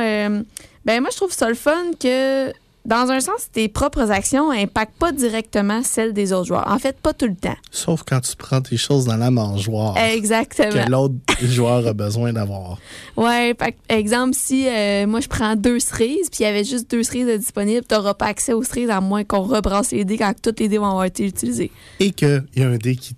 ben 0.86 1.02
moi, 1.02 1.10
je 1.12 1.18
trouve 1.18 1.32
ça 1.32 1.50
le 1.50 1.56
fun 1.56 1.92
que 2.00 2.52
dans 2.86 3.12
un 3.12 3.20
sens, 3.20 3.52
tes 3.52 3.68
propres 3.68 4.10
actions 4.10 4.52
n'impactent 4.52 4.98
pas 4.98 5.12
directement 5.12 5.84
celles 5.84 6.14
des 6.14 6.34
autres 6.34 6.48
joueurs. 6.48 6.68
En 6.68 6.80
fait, 6.80 6.98
pas 6.98 7.14
tout 7.14 7.28
le 7.28 7.36
temps. 7.36 7.56
Sauf 7.72 8.04
quand 8.04 8.22
tu 8.22 8.36
prends 8.36 8.62
tes 8.62 8.78
choses 8.78 9.06
dans 9.06 9.18
la 9.18 9.30
mangeoire. 9.30 9.96
Exactement. 9.98 10.86
Que 10.86 10.90
l'autre 10.90 11.16
joueur 11.44 11.86
a 11.86 11.94
besoin 11.94 12.34
d'avoir. 12.34 12.80
Ouais, 13.16 13.54
par 13.54 13.70
exemple, 13.90 14.34
si 14.34 14.68
euh, 14.68 15.06
moi 15.06 15.20
je 15.20 15.28
prends 15.28 15.56
deux 15.56 15.80
cerises, 15.80 16.30
puis 16.32 16.40
il 16.40 16.44
y 16.44 16.46
avait 16.46 16.64
juste 16.64 16.90
deux 16.90 17.04
cerises 17.04 17.28
de 17.28 17.38
disponibles, 17.38 17.86
tu 17.88 17.94
n'auras 17.94 18.14
pas 18.16 18.28
accès 18.28 18.54
aux 18.54 18.64
cerises 18.64 18.90
à 18.90 19.02
moins 19.02 19.24
qu'on 19.24 19.42
rebrasse 19.42 19.92
les 19.92 20.06
dés 20.06 20.18
quand 20.18 20.34
toutes 20.42 20.60
les 20.60 20.68
dés 20.70 20.78
vont 20.78 20.90
avoir 20.90 21.06
été 21.06 21.26
utilisés. 21.26 21.72
et 22.00 22.12
qu'il 22.12 22.44
y 22.56 22.64
a 22.64 22.68
un 22.68 22.78
dé 22.78 22.96
qui 22.96 23.14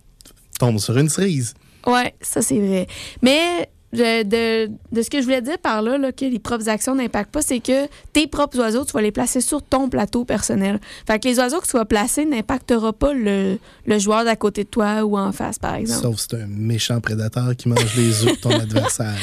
tombe 0.60 0.80
sur 0.80 0.98
une 0.98 1.10
cerise. 1.10 1.54
Ouais, 1.88 2.14
ça 2.22 2.42
c'est 2.42 2.60
vrai. 2.60 2.88
Mais 3.22 3.70
de, 3.94 4.24
de, 4.24 4.72
de 4.92 5.02
ce 5.02 5.10
que 5.10 5.20
je 5.20 5.24
voulais 5.26 5.42
dire 5.42 5.58
par 5.58 5.82
là, 5.82 5.98
là, 5.98 6.12
que 6.12 6.26
les 6.26 6.40
propres 6.40 6.70
actions 6.70 6.96
n'impactent 6.96 7.32
pas, 7.32 7.42
c'est 7.42 7.60
que 7.60 7.88
tes 8.14 8.28
propres 8.28 8.60
oiseaux, 8.60 8.86
tu 8.86 8.94
vas 8.94 9.02
les 9.02 9.12
placer 9.12 9.42
sur 9.42 9.62
ton 9.62 9.90
plateau 9.90 10.26
personnel. 10.26 10.80
Fait 11.06 11.20
que 11.20 11.28
les 11.28 11.40
oiseaux 11.40 11.60
que 11.60 11.68
tu 11.68 11.78
vas 11.78 11.86
placer 11.86 12.26
n'impactera 12.26 12.94
pas 12.94 13.14
le, 13.14 13.58
le 13.86 14.00
joueur 14.00 14.24
d'à 14.24 14.36
côté 14.36 14.64
de 14.64 14.70
toi 14.70 15.04
ou 15.04 15.18
en 15.18 15.32
face, 15.32 15.60
par 15.60 15.76
exemple. 15.76 16.02
Sauf 16.02 16.20
si 16.20 16.28
c'est 16.30 16.42
un 16.42 16.48
méchant 16.48 17.00
prédateur 17.02 17.56
qui 17.56 17.70
mange 17.70 17.96
les 17.96 18.24
œufs 18.26 18.36
de 18.36 18.42
ton 18.42 18.50
adversaire. 18.60 19.18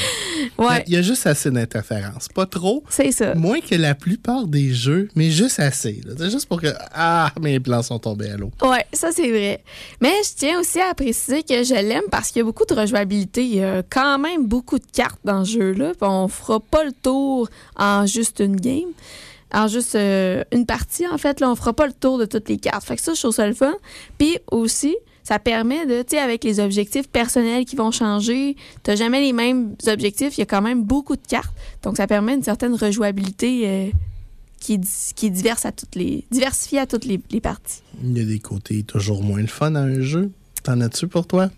Ouais, 0.58 0.82
Il 0.88 0.94
y 0.94 0.96
a 0.96 1.02
juste 1.02 1.26
assez 1.26 1.50
d'interférences. 1.50 2.28
Pas 2.28 2.46
trop, 2.46 2.82
c'est 2.88 3.12
ça. 3.12 3.34
moins 3.36 3.60
que 3.60 3.76
la 3.76 3.94
plupart 3.94 4.46
des 4.46 4.74
jeux, 4.74 5.08
mais 5.14 5.30
juste 5.30 5.60
assez. 5.60 6.00
C'est 6.18 6.30
juste 6.30 6.46
pour 6.46 6.60
que. 6.60 6.68
Ah, 6.92 7.32
mes 7.40 7.60
plans 7.60 7.82
sont 7.82 7.98
tombés 8.00 8.30
à 8.30 8.36
l'eau. 8.36 8.50
Ouais, 8.62 8.84
ça 8.92 9.12
c'est 9.12 9.30
vrai. 9.30 9.62
Mais 10.00 10.12
je 10.24 10.30
tiens 10.36 10.60
aussi 10.60 10.80
à 10.80 10.92
préciser 10.94 11.42
que 11.44 11.62
je 11.62 11.74
l'aime 11.74 12.02
parce 12.10 12.28
qu'il 12.28 12.40
y 12.40 12.42
a 12.42 12.44
beaucoup 12.44 12.64
de 12.64 12.74
rejouabilité. 12.74 13.44
Il 13.44 13.54
y 13.54 13.62
a 13.62 13.82
quand 13.88 14.18
même 14.18 14.46
beaucoup 14.46 14.78
de 14.78 14.86
cartes 14.92 15.20
dans 15.24 15.44
ce 15.44 15.52
jeu-là. 15.52 15.92
On 16.00 16.26
fera 16.28 16.58
pas 16.58 16.82
le 16.84 16.92
tour 16.92 17.48
en 17.76 18.06
juste 18.06 18.40
une 18.40 18.56
game. 18.56 18.90
En 19.54 19.66
juste 19.66 19.94
euh, 19.94 20.44
une 20.52 20.66
partie, 20.66 21.06
en 21.06 21.16
fait, 21.16 21.40
là, 21.40 21.48
on 21.50 21.54
fera 21.54 21.72
pas 21.72 21.86
le 21.86 21.94
tour 21.94 22.18
de 22.18 22.26
toutes 22.26 22.48
les 22.50 22.58
cartes. 22.58 22.84
Fait 22.84 22.96
que 22.96 23.02
ça, 23.02 23.14
je 23.14 23.20
trouve 23.20 23.34
ça 23.34 23.46
le 23.46 23.54
fun. 23.54 23.74
Puis 24.18 24.38
aussi, 24.50 24.94
ça 25.28 25.38
permet 25.38 25.84
de, 25.84 26.00
tu 26.00 26.16
sais, 26.16 26.18
avec 26.18 26.42
les 26.42 26.58
objectifs 26.58 27.06
personnels 27.06 27.66
qui 27.66 27.76
vont 27.76 27.90
changer, 27.90 28.56
t'as 28.82 28.96
jamais 28.96 29.20
les 29.20 29.34
mêmes 29.34 29.74
objectifs, 29.86 30.38
il 30.38 30.40
y 30.40 30.42
a 30.42 30.46
quand 30.46 30.62
même 30.62 30.82
beaucoup 30.84 31.16
de 31.16 31.26
cartes. 31.28 31.52
Donc, 31.82 31.98
ça 31.98 32.06
permet 32.06 32.32
une 32.32 32.42
certaine 32.42 32.74
rejouabilité 32.74 33.62
euh, 33.66 33.90
qui, 34.58 34.74
est, 34.74 35.12
qui 35.14 35.26
est 35.26 35.30
diverse 35.30 35.66
à 35.66 35.72
toutes 35.72 35.96
les, 35.96 36.24
diversifiée 36.30 36.78
à 36.78 36.86
toutes 36.86 37.04
les, 37.04 37.20
les 37.30 37.42
parties. 37.42 37.82
Il 38.02 38.16
y 38.16 38.22
a 38.22 38.24
des 38.24 38.38
côtés 38.38 38.82
toujours 38.84 39.22
moins 39.22 39.42
le 39.42 39.48
fun 39.48 39.74
à 39.74 39.80
un 39.80 40.00
jeu. 40.00 40.30
T'en 40.62 40.80
as-tu 40.80 41.06
pour 41.08 41.26
toi? 41.26 41.50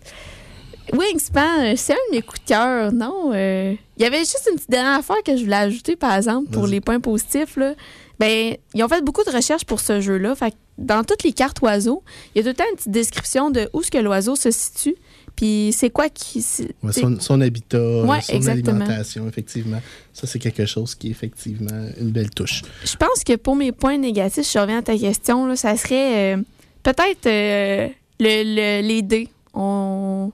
Wingspan, 0.91 1.59
euh, 1.61 1.73
c'est 1.77 1.93
un 1.93 2.03
de 2.11 2.15
mes 2.17 2.21
coups 2.21 2.41
de 2.41 2.47
cœur, 2.47 2.91
non? 2.91 3.31
euh, 3.33 3.73
Il 3.95 4.03
y 4.03 4.05
avait 4.05 4.19
juste 4.19 4.49
une 4.49 4.57
petite 4.57 4.69
dernière 4.69 4.99
affaire 4.99 5.23
que 5.25 5.37
je 5.37 5.43
voulais 5.43 5.55
ajouter, 5.55 5.95
par 5.95 6.13
exemple, 6.17 6.49
pour 6.51 6.67
les 6.67 6.81
points 6.81 6.99
positifs. 6.99 7.55
Là. 7.55 7.73
Ben, 8.21 8.55
ils 8.75 8.83
ont 8.83 8.87
fait 8.87 9.03
beaucoup 9.03 9.23
de 9.23 9.31
recherches 9.31 9.65
pour 9.65 9.79
ce 9.79 9.99
jeu-là. 9.99 10.35
Fait 10.35 10.51
que 10.51 10.55
dans 10.77 11.03
toutes 11.03 11.23
les 11.23 11.33
cartes 11.33 11.59
oiseaux, 11.61 12.03
il 12.33 12.37
y 12.37 12.41
a 12.41 12.43
tout 12.43 12.49
le 12.49 12.55
temps 12.55 12.69
une 12.71 12.75
petite 12.77 12.91
description 12.91 13.49
de 13.49 13.69
où 13.73 13.81
ce 13.83 13.89
que 13.91 13.97
l'oiseau 13.97 14.35
se 14.35 14.51
situe, 14.51 14.95
puis 15.35 15.73
c'est 15.75 15.89
quoi 15.89 16.07
qui... 16.09 16.43
Ouais, 16.83 16.91
son, 16.93 17.19
son 17.19 17.41
habitat, 17.41 17.79
Ouais, 18.03 18.21
son 18.21 18.33
exactement. 18.33 18.81
alimentation, 18.81 19.27
effectivement. 19.27 19.81
Ça, 20.13 20.27
c'est 20.27 20.39
quelque 20.39 20.65
chose 20.65 20.93
qui 20.95 21.07
est 21.07 21.11
effectivement 21.11 21.87
une 21.99 22.11
belle 22.11 22.29
touche. 22.29 22.61
Je 22.85 22.95
pense 22.95 23.23
que 23.25 23.35
pour 23.37 23.55
mes 23.55 23.71
points 23.71 23.97
négatifs, 23.97 24.49
je 24.51 24.59
reviens 24.59 24.79
à 24.79 24.83
ta 24.83 24.97
question, 24.97 25.45
là, 25.47 25.55
ça 25.55 25.75
serait 25.77 26.35
euh, 26.35 26.41
peut-être 26.83 27.25
euh, 27.27 27.87
le, 28.19 28.43
le- 28.81 28.87
les 28.87 29.01
dés. 29.01 29.29
On... 29.53 30.31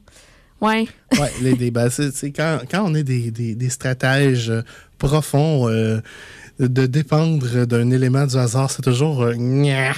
Ouais. 0.61 0.87
Ouais, 1.19 1.31
les 1.41 1.53
débats. 1.53 1.89
C'est, 1.89 2.31
quand, 2.31 2.59
quand 2.69 2.83
on 2.89 2.95
est 2.95 3.03
des, 3.03 3.31
des, 3.31 3.53
des 3.55 3.69
stratèges 3.69 4.49
euh, 4.49 4.61
profonds, 4.97 5.69
euh, 5.69 5.99
de 6.59 6.85
dépendre 6.85 7.65
d'un 7.65 7.91
élément 7.91 8.25
du 8.25 8.35
hasard, 8.35 8.71
c'est 8.71 8.81
toujours 8.81 9.23
euh. 9.23 9.33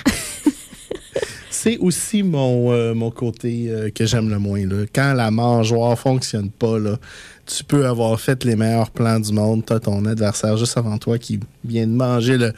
C'est 1.52 1.78
aussi 1.80 2.24
mon, 2.24 2.72
euh, 2.72 2.94
mon 2.94 3.12
côté 3.12 3.66
euh, 3.68 3.90
que 3.90 4.06
j'aime 4.06 4.30
le 4.30 4.40
moins. 4.40 4.66
Là. 4.66 4.86
Quand 4.96 5.14
la 5.14 5.30
mangeoire 5.30 6.00
fonctionne 6.00 6.50
pas, 6.50 6.80
là, 6.80 6.98
tu 7.46 7.66
peux 7.66 7.86
avoir 7.86 8.18
fait 8.22 8.46
les 8.46 8.56
meilleurs 8.56 8.92
plans 8.92 9.20
du 9.20 9.34
monde. 9.34 9.66
Tu 9.66 9.78
ton 9.82 10.06
adversaire 10.06 10.56
juste 10.56 10.78
avant 10.78 10.98
toi 10.98 11.18
qui 11.18 11.40
vient 11.66 11.86
de 11.86 11.92
manger 11.92 12.38
le, 12.38 12.54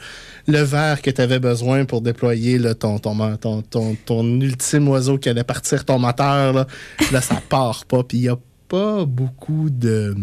le 0.46 0.58
verre 0.60 1.02
que 1.02 1.10
tu 1.10 1.20
avais 1.20 1.40
besoin 1.40 1.84
pour 1.84 2.00
déployer 2.00 2.58
là, 2.58 2.74
ton, 2.74 3.00
ton, 3.00 3.36
ton, 3.38 3.62
ton, 3.62 3.96
ton 4.04 4.40
ultime 4.40 4.86
oiseau 4.88 5.18
qui 5.18 5.28
allait 5.28 5.42
partir 5.42 5.84
ton 5.84 5.98
moteur. 5.98 6.52
Là, 6.52 6.66
là 7.10 7.20
ça 7.20 7.42
part 7.48 7.84
pas. 7.86 8.04
Puis 8.04 8.18
il 8.18 8.22
n'y 8.22 8.28
a 8.28 8.38
pas 8.68 9.04
beaucoup 9.04 9.68
de. 9.68 10.14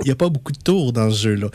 Il 0.00 0.04
n'y 0.04 0.12
a 0.12 0.16
pas 0.16 0.28
beaucoup 0.28 0.52
de 0.52 0.58
tours 0.58 0.92
dans 0.92 1.10
ce 1.10 1.18
jeu-là. 1.24 1.48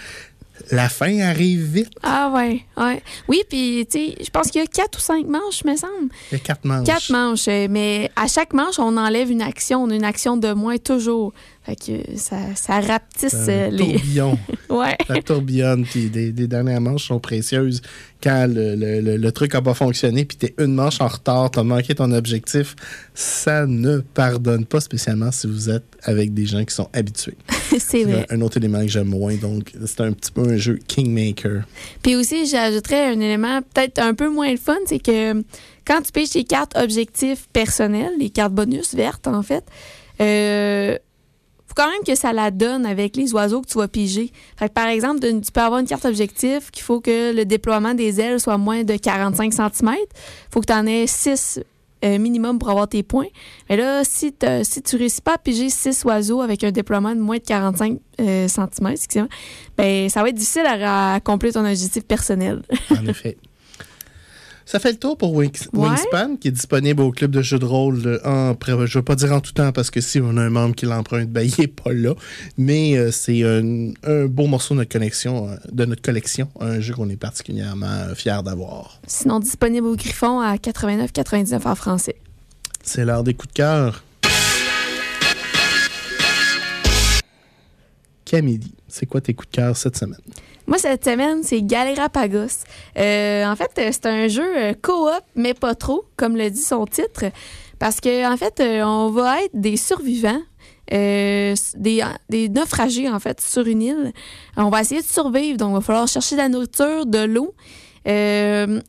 La 0.71 0.89
fin 0.89 1.19
arrive 1.19 1.63
vite. 1.63 1.91
Ah 2.03 2.31
ouais, 2.33 2.63
ouais. 2.77 3.01
Oui, 3.27 3.43
puis 3.49 3.85
tu 3.89 3.97
sais, 3.97 4.15
je 4.23 4.29
pense 4.29 4.49
qu'il 4.49 4.61
y 4.61 4.63
a 4.63 4.67
quatre 4.67 4.97
ou 4.97 5.01
cinq 5.01 5.27
manches, 5.27 5.63
me 5.65 5.75
semble. 5.75 6.09
Il 6.31 6.33
y 6.33 6.35
a 6.35 6.39
quatre 6.39 6.65
manches. 6.65 6.85
Quatre 6.85 7.11
manches, 7.11 7.47
euh, 7.47 7.67
mais 7.69 8.11
à 8.15 8.27
chaque 8.27 8.53
manche, 8.53 8.79
on 8.79 8.97
enlève 8.97 9.31
une 9.31 9.41
action. 9.41 9.87
Une 9.89 10.03
action 10.03 10.37
de 10.37 10.53
moins 10.53 10.77
toujours. 10.77 11.33
Fait 11.65 11.76
que 11.78 12.17
ça, 12.17 12.38
ça 12.56 12.82
rapetisse 12.82 13.34
Un 13.34 13.49
euh, 13.49 13.69
les. 13.69 13.93
tourbillon. 13.93 14.39
Ouais. 14.69 14.97
Ça 15.08 15.21
tourbillonne, 15.21 15.86
puis 15.86 16.10
des, 16.10 16.32
des 16.32 16.47
dernières 16.47 16.82
manches 16.82 17.08
sont 17.08 17.19
précieuses. 17.19 17.82
Quand 18.23 18.47
le, 18.49 18.73
le- 18.76 19.02
le- 19.02 19.17
le 19.17 19.32
truc 19.32 19.54
n'a 19.54 19.62
pas 19.62 19.76
fonctionné, 19.76 20.26
puis 20.26 20.36
t'es 20.36 20.56
une 20.58 20.73
manche 20.73 20.99
en 20.99 21.08
retard, 21.08 21.52
t'as 21.52 21.62
manqué 21.62 21.93
ton 21.93 22.12
objectif, 22.12 22.76
ça 23.13 23.67
ne 23.67 23.99
pardonne 23.99 24.65
pas, 24.65 24.80
spécialement 24.80 25.32
si 25.32 25.45
vous 25.45 25.69
êtes 25.69 25.84
avec 26.02 26.34
des 26.34 26.47
gens 26.47 26.65
qui 26.65 26.73
sont 26.73 26.89
habitués. 26.91 27.36
c'est 27.80 28.04
vrai. 28.04 28.26
Un 28.32 28.41
autre 28.41 28.58
élément 28.58 28.82
que 28.82 28.88
j'aime 28.88 29.10
moins, 29.10 29.36
donc 29.36 29.71
c'est 29.86 30.02
un 30.02 30.12
petit 30.13 30.32
peu 30.32 30.41
un 30.41 30.58
jeu 30.58 30.80
Kingmaker. 30.88 31.63
Puis 32.02 32.15
aussi, 32.15 32.47
j'ajouterais 32.47 33.10
un 33.13 33.19
élément 33.19 33.62
peut-être 33.62 33.99
un 33.99 34.15
peu 34.15 34.28
moins 34.30 34.49
le 34.49 34.58
fun, 34.58 34.78
c'est 34.88 34.97
que 34.99 35.34
quand 35.86 36.02
tu 36.02 36.12
pêches 36.12 36.32
tes 36.32 36.45
cartes 36.45 36.76
objectifs 36.78 37.47
personnels, 37.54 38.13
les 38.19 38.32
cartes 38.32 38.54
bonus 38.54 38.95
vertes 38.95 39.28
en 39.28 39.43
fait, 39.43 39.65
euh, 40.19 40.97
faut 41.73 41.81
quand 41.83 41.89
même 41.89 42.03
que 42.05 42.15
ça 42.15 42.33
la 42.33 42.51
donne 42.51 42.86
avec 42.86 43.15
les 43.15 43.33
oiseaux 43.33 43.62
que 43.62 43.67
tu 43.67 43.77
vas 43.77 43.88
piger. 43.88 44.31
Fait 44.57 44.69
que 44.69 44.73
par 44.73 44.88
exemple, 44.88 45.19
tu 45.21 45.51
peux 45.51 45.62
avoir 45.62 45.79
une 45.79 45.88
carte 45.88 46.05
objectif 46.05 46.69
qu'il 46.71 46.83
faut 46.83 47.01
que 47.01 47.33
le 47.33 47.45
déploiement 47.45 47.93
des 47.93 48.19
ailes 48.19 48.39
soit 48.39 48.57
moins 48.57 48.83
de 48.83 48.95
45 48.95 49.53
cm. 49.53 49.95
faut 50.51 50.62
que 50.62 50.67
tu 50.67 50.73
en 50.73 50.86
aies 50.86 51.07
6 51.07 51.62
minimum 52.03 52.59
pour 52.59 52.69
avoir 52.69 52.88
tes 52.88 53.01
points. 53.01 53.27
Mais 53.69 53.77
là, 53.77 54.03
si, 54.03 54.36
si 54.63 54.81
tu 54.81 54.95
réussis 54.97 55.21
pas 55.21 55.36
à 55.36 55.38
piger 55.38 55.69
6 55.69 56.03
oiseaux 56.05 56.41
avec 56.41 56.63
un 56.63 56.71
déploiement 56.71 57.15
de 57.15 57.21
moins 57.21 57.38
de 57.38 57.43
45 57.43 57.97
cm, 58.17 58.88
excusez-moi, 58.91 59.29
ben, 59.77 60.09
ça 60.09 60.21
va 60.21 60.29
être 60.29 60.36
difficile 60.36 60.65
à 60.65 61.13
à 61.13 61.15
accomplir 61.15 61.53
ton 61.53 61.65
objectif 61.65 62.03
personnel. 62.03 62.62
En 62.91 63.05
effet. 63.07 63.38
Ça 64.65 64.80
fait 64.80 64.91
le 64.93 64.97
tour 64.97 65.17
pour 65.17 65.34
Wings- 65.36 65.67
Ouais. 65.73 65.89
Wingspan, 65.89 66.38
qui 66.38 66.47
est 66.47 66.52
disponible 66.52 67.02
au 67.02 67.12
club 67.12 67.32
de 67.32 67.41
jeux 67.41 67.60
de 67.60 67.65
rôle 67.65 68.02
euh, 68.06 68.19
en, 68.26 68.56
je 68.65 68.71
ne 68.71 68.88
veux 68.88 69.02
pas 69.02 69.15
dire 69.15 69.34
en 69.34 69.41
tout 69.41 69.52
temps 69.52 69.71
parce 69.73 69.91
que 69.91 69.99
si 70.02 70.19
on 70.21 70.38
a 70.38 70.41
un 70.41 70.49
membre 70.49 70.73
qui 70.76 70.86
l'emprunte, 70.86 71.30
ben, 71.30 71.41
il 71.47 71.54
n'est 71.60 71.67
pas 71.67 71.91
là. 71.91 72.13
Mais 72.58 72.97
euh, 72.97 73.12
c'est 73.12 73.43
un, 73.43 73.91
un 74.04 74.26
beau 74.26 74.47
morceau 74.47 74.73
de 74.73 74.80
notre 74.80 74.91
connexion, 74.91 75.49
euh, 75.49 75.56
de 75.71 75.86
notre 75.86 76.02
collection, 76.02 76.49
un 76.60 76.80
jeu 76.80 76.93
qu'on 76.93 77.10
est 77.10 77.17
particulièrement 77.17 78.08
fiers 78.15 78.39
d'avoir. 78.43 78.99
Sinon, 79.06 79.39
disponible 79.39 79.88
au 79.88 79.95
Griffon 79.95 80.39
à 80.39 80.56
89,99 80.56 81.67
en 81.67 81.76
français. 81.76 82.15
C'est 82.84 83.04
l'heure 83.06 83.23
des 83.23 83.34
coups 83.34 83.54
de 83.54 83.58
cœur. 83.58 84.04
Camille, 88.26 88.62
c'est 88.88 89.06
quoi 89.06 89.21
tes 89.21 89.34
coups 89.34 89.49
de 89.52 89.56
cœur 89.58 89.78
cette 89.78 89.97
semaine? 89.97 90.19
Moi, 90.65 90.78
cette 90.78 91.04
semaine, 91.04 91.43
c'est 91.43 91.62
Galerapagos. 91.62 92.63
Euh, 92.97 93.45
en 93.45 93.56
fait, 93.56 93.71
c'est 93.76 94.06
un 94.06 94.28
jeu 94.28 94.58
euh, 94.58 94.73
coop, 94.82 95.21
mais 95.36 95.54
pas 95.54 95.76
trop, 95.76 96.06
comme 96.15 96.38
le 96.38 96.49
dit 96.49 96.62
son 96.62 96.86
titre. 96.86 97.26
Parce 97.80 97.99
que, 97.99 98.32
en 98.32 98.38
fait, 98.38 98.62
euh, 98.62 98.82
on 98.84 99.10
va 99.10 99.43
être 99.43 99.52
des 99.54 99.76
survivants, 99.76 100.41
euh, 100.93 101.54
des, 101.76 102.49
naufragés, 102.49 103.10
en 103.10 103.19
fait, 103.19 103.41
sur 103.41 103.67
une 103.67 103.82
île. 103.82 104.13
On 104.56 104.69
va 104.69 104.82
essayer 104.82 105.02
de 105.02 105.06
survivre, 105.08 105.58
donc 105.58 105.71
il 105.71 105.76
va 105.76 105.82
falloir 105.82 106.08
chercher 106.08 106.36
de 106.36 106.41
la 106.41 106.49
nourriture, 106.49 107.06
de 107.06 107.26
l'eau. 107.26 107.54
Il 108.06 108.82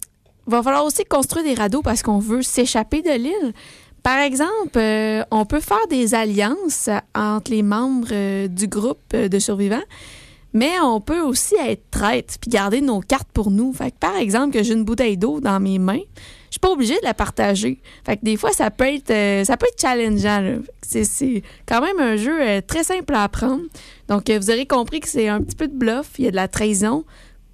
va 0.46 0.62
falloir 0.62 0.84
aussi 0.84 1.04
construire 1.04 1.44
des 1.44 1.54
radeaux 1.54 1.82
parce 1.82 2.02
qu'on 2.02 2.18
veut 2.18 2.42
s'échapper 2.42 3.02
de 3.02 3.10
l'île. 3.10 3.52
Par 4.02 4.18
exemple, 4.18 4.78
on 5.30 5.46
peut 5.46 5.60
faire 5.60 5.86
des 5.88 6.14
alliances 6.14 6.90
entre 7.14 7.50
les 7.50 7.62
membres 7.62 8.46
du 8.48 8.68
groupe 8.68 9.16
de 9.16 9.38
survivants. 9.38 9.82
Mais 10.54 10.78
on 10.80 11.00
peut 11.00 11.20
aussi 11.20 11.56
être 11.56 11.90
traître 11.90 12.34
puis 12.40 12.48
garder 12.48 12.80
nos 12.80 13.00
cartes 13.00 13.28
pour 13.34 13.50
nous. 13.50 13.72
Fait 13.72 13.90
que 13.90 13.98
par 13.98 14.16
exemple, 14.16 14.54
que 14.54 14.62
j'ai 14.62 14.72
une 14.72 14.84
bouteille 14.84 15.18
d'eau 15.18 15.40
dans 15.40 15.58
mes 15.58 15.80
mains, 15.80 16.00
je 16.48 16.52
suis 16.52 16.60
pas 16.60 16.70
obligée 16.70 16.94
de 16.94 17.04
la 17.04 17.14
partager. 17.14 17.80
Fait 18.06 18.16
que 18.16 18.24
des 18.24 18.36
fois, 18.36 18.52
ça 18.52 18.70
peut 18.70 18.86
être, 18.86 19.10
euh, 19.10 19.44
ça 19.44 19.56
peut 19.56 19.66
être 19.66 19.80
challengeant. 19.80 20.60
C'est, 20.82 21.42
quand 21.66 21.80
même 21.80 21.98
un 21.98 22.16
jeu 22.16 22.40
euh, 22.40 22.60
très 22.64 22.84
simple 22.84 23.12
à 23.12 23.24
apprendre. 23.24 23.64
Donc, 24.08 24.30
euh, 24.30 24.38
vous 24.38 24.50
aurez 24.50 24.64
compris 24.64 25.00
que 25.00 25.08
c'est 25.08 25.26
un 25.26 25.40
petit 25.42 25.56
peu 25.56 25.66
de 25.66 25.76
bluff. 25.76 26.12
Il 26.18 26.26
y 26.26 26.28
a 26.28 26.30
de 26.30 26.36
la 26.36 26.46
trahison, 26.46 27.04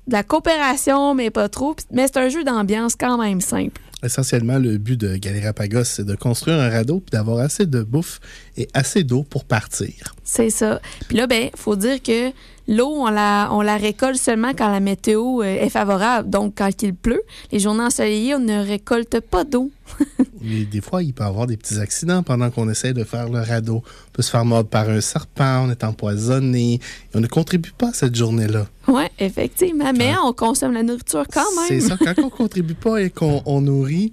de 0.07 0.13
la 0.13 0.23
coopération, 0.23 1.15
mais 1.15 1.31
pas 1.31 1.49
trop. 1.49 1.75
Mais 1.91 2.09
c'est 2.09 2.19
un 2.19 2.29
jeu 2.29 2.45
d'ambiance 2.45 2.95
quand 2.95 3.17
même 3.17 3.41
simple. 3.41 3.81
Essentiellement, 4.03 4.59
le 4.59 4.77
but 4.77 4.99
de 4.99 5.17
Galerapagos, 5.17 5.85
c'est 5.85 6.05
de 6.05 6.15
construire 6.15 6.59
un 6.59 6.69
radeau 6.69 7.01
puis 7.01 7.11
d'avoir 7.13 7.39
assez 7.39 7.65
de 7.65 7.83
bouffe 7.83 8.21
et 8.59 8.69
assez 8.75 9.05
d'eau 9.05 9.23
pour 9.23 9.45
partir. 9.45 10.15
C'est 10.25 10.51
ça. 10.51 10.81
Puis 11.09 11.17
là, 11.17 11.27
ben, 11.27 11.49
faut 11.55 11.77
dire 11.77 12.03
que 12.03 12.33
l'eau, 12.71 12.89
on 12.89 13.11
la, 13.11 13.49
on 13.53 13.61
la 13.61 13.77
récolte 13.77 14.17
seulement 14.17 14.53
quand 14.57 14.71
la 14.71 14.81
météo 14.81 15.43
euh, 15.43 15.45
est 15.45 15.69
favorable. 15.69 16.31
Donc, 16.31 16.55
quand 16.57 16.71
il 16.83 16.95
pleut, 16.95 17.23
les 17.53 17.59
journées 17.59 17.83
ensoleillées, 17.85 18.35
on 18.37 18.39
ne 18.41 18.65
récolte 18.65 19.21
pas 19.21 19.45
d'eau. 19.45 19.71
Mais 20.41 20.65
des 20.65 20.81
fois, 20.81 21.03
il 21.03 21.13
peut 21.13 21.25
y 21.25 21.27
avoir 21.27 21.47
des 21.47 21.57
petits 21.57 21.79
accidents 21.79 22.23
pendant 22.23 22.49
qu'on 22.51 22.69
essaie 22.71 22.93
de 22.95 23.05
faire 23.05 23.29
le 23.29 23.41
radeau. 23.41 23.83
On 23.85 24.11
peut 24.13 24.23
se 24.23 24.31
faire 24.31 24.45
mordre 24.45 24.69
par 24.71 24.89
un 24.89 25.01
serpent, 25.01 25.67
on 25.67 25.71
est 25.71 25.83
empoisonné. 25.85 26.75
Et 26.75 26.81
on 27.17 27.21
ne 27.21 27.27
contribue 27.27 27.73
pas 27.77 27.89
à 27.89 27.93
cette 27.93 28.15
journée-là. 28.15 28.67
Oui, 28.89 29.03
effectivement. 29.19 29.93
Mais 29.97 30.15
on 30.25 30.33
consomme 30.33 30.73
la 30.73 30.83
nourriture 30.85 31.25
quand 31.33 31.45
C'est 31.67 31.79
même. 31.79 31.89
ça, 31.89 31.97
quand 31.99 32.23
on 32.23 32.31
contribue 32.31 32.75
pas 32.75 32.99
et 33.03 33.11
qu'on 33.11 33.43
on 33.47 33.61
nourrit 33.61 34.13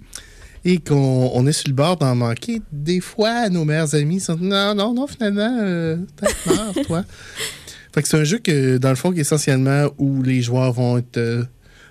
et 0.65 0.79
qu'on 0.79 1.31
on 1.33 1.45
est 1.47 1.53
sur 1.53 1.69
le 1.69 1.75
bord 1.75 1.95
d'en 1.95 2.15
manquer, 2.15 2.61
des 2.71 2.99
fois, 2.99 3.47
nos 3.49 3.63
meilleurs 3.63 3.93
amis 3.95 4.19
sont 4.19 4.35
non, 4.41 4.73
non, 4.75 4.93
non, 4.93 5.07
finalement, 5.07 5.57
euh, 5.61 5.95
meurs, 6.47 6.73
toi. 6.85 7.03
Fait 7.93 8.01
que 8.01 8.07
c'est 8.07 8.17
un 8.17 8.23
jeu 8.23 8.37
que, 8.39 8.77
dans 8.77 8.89
le 8.89 8.95
fond, 8.95 9.11
essentiellement 9.13 9.87
où 9.97 10.21
les 10.23 10.41
joueurs 10.41 10.71
vont 10.73 10.97
être 10.97 11.17
euh, 11.17 11.43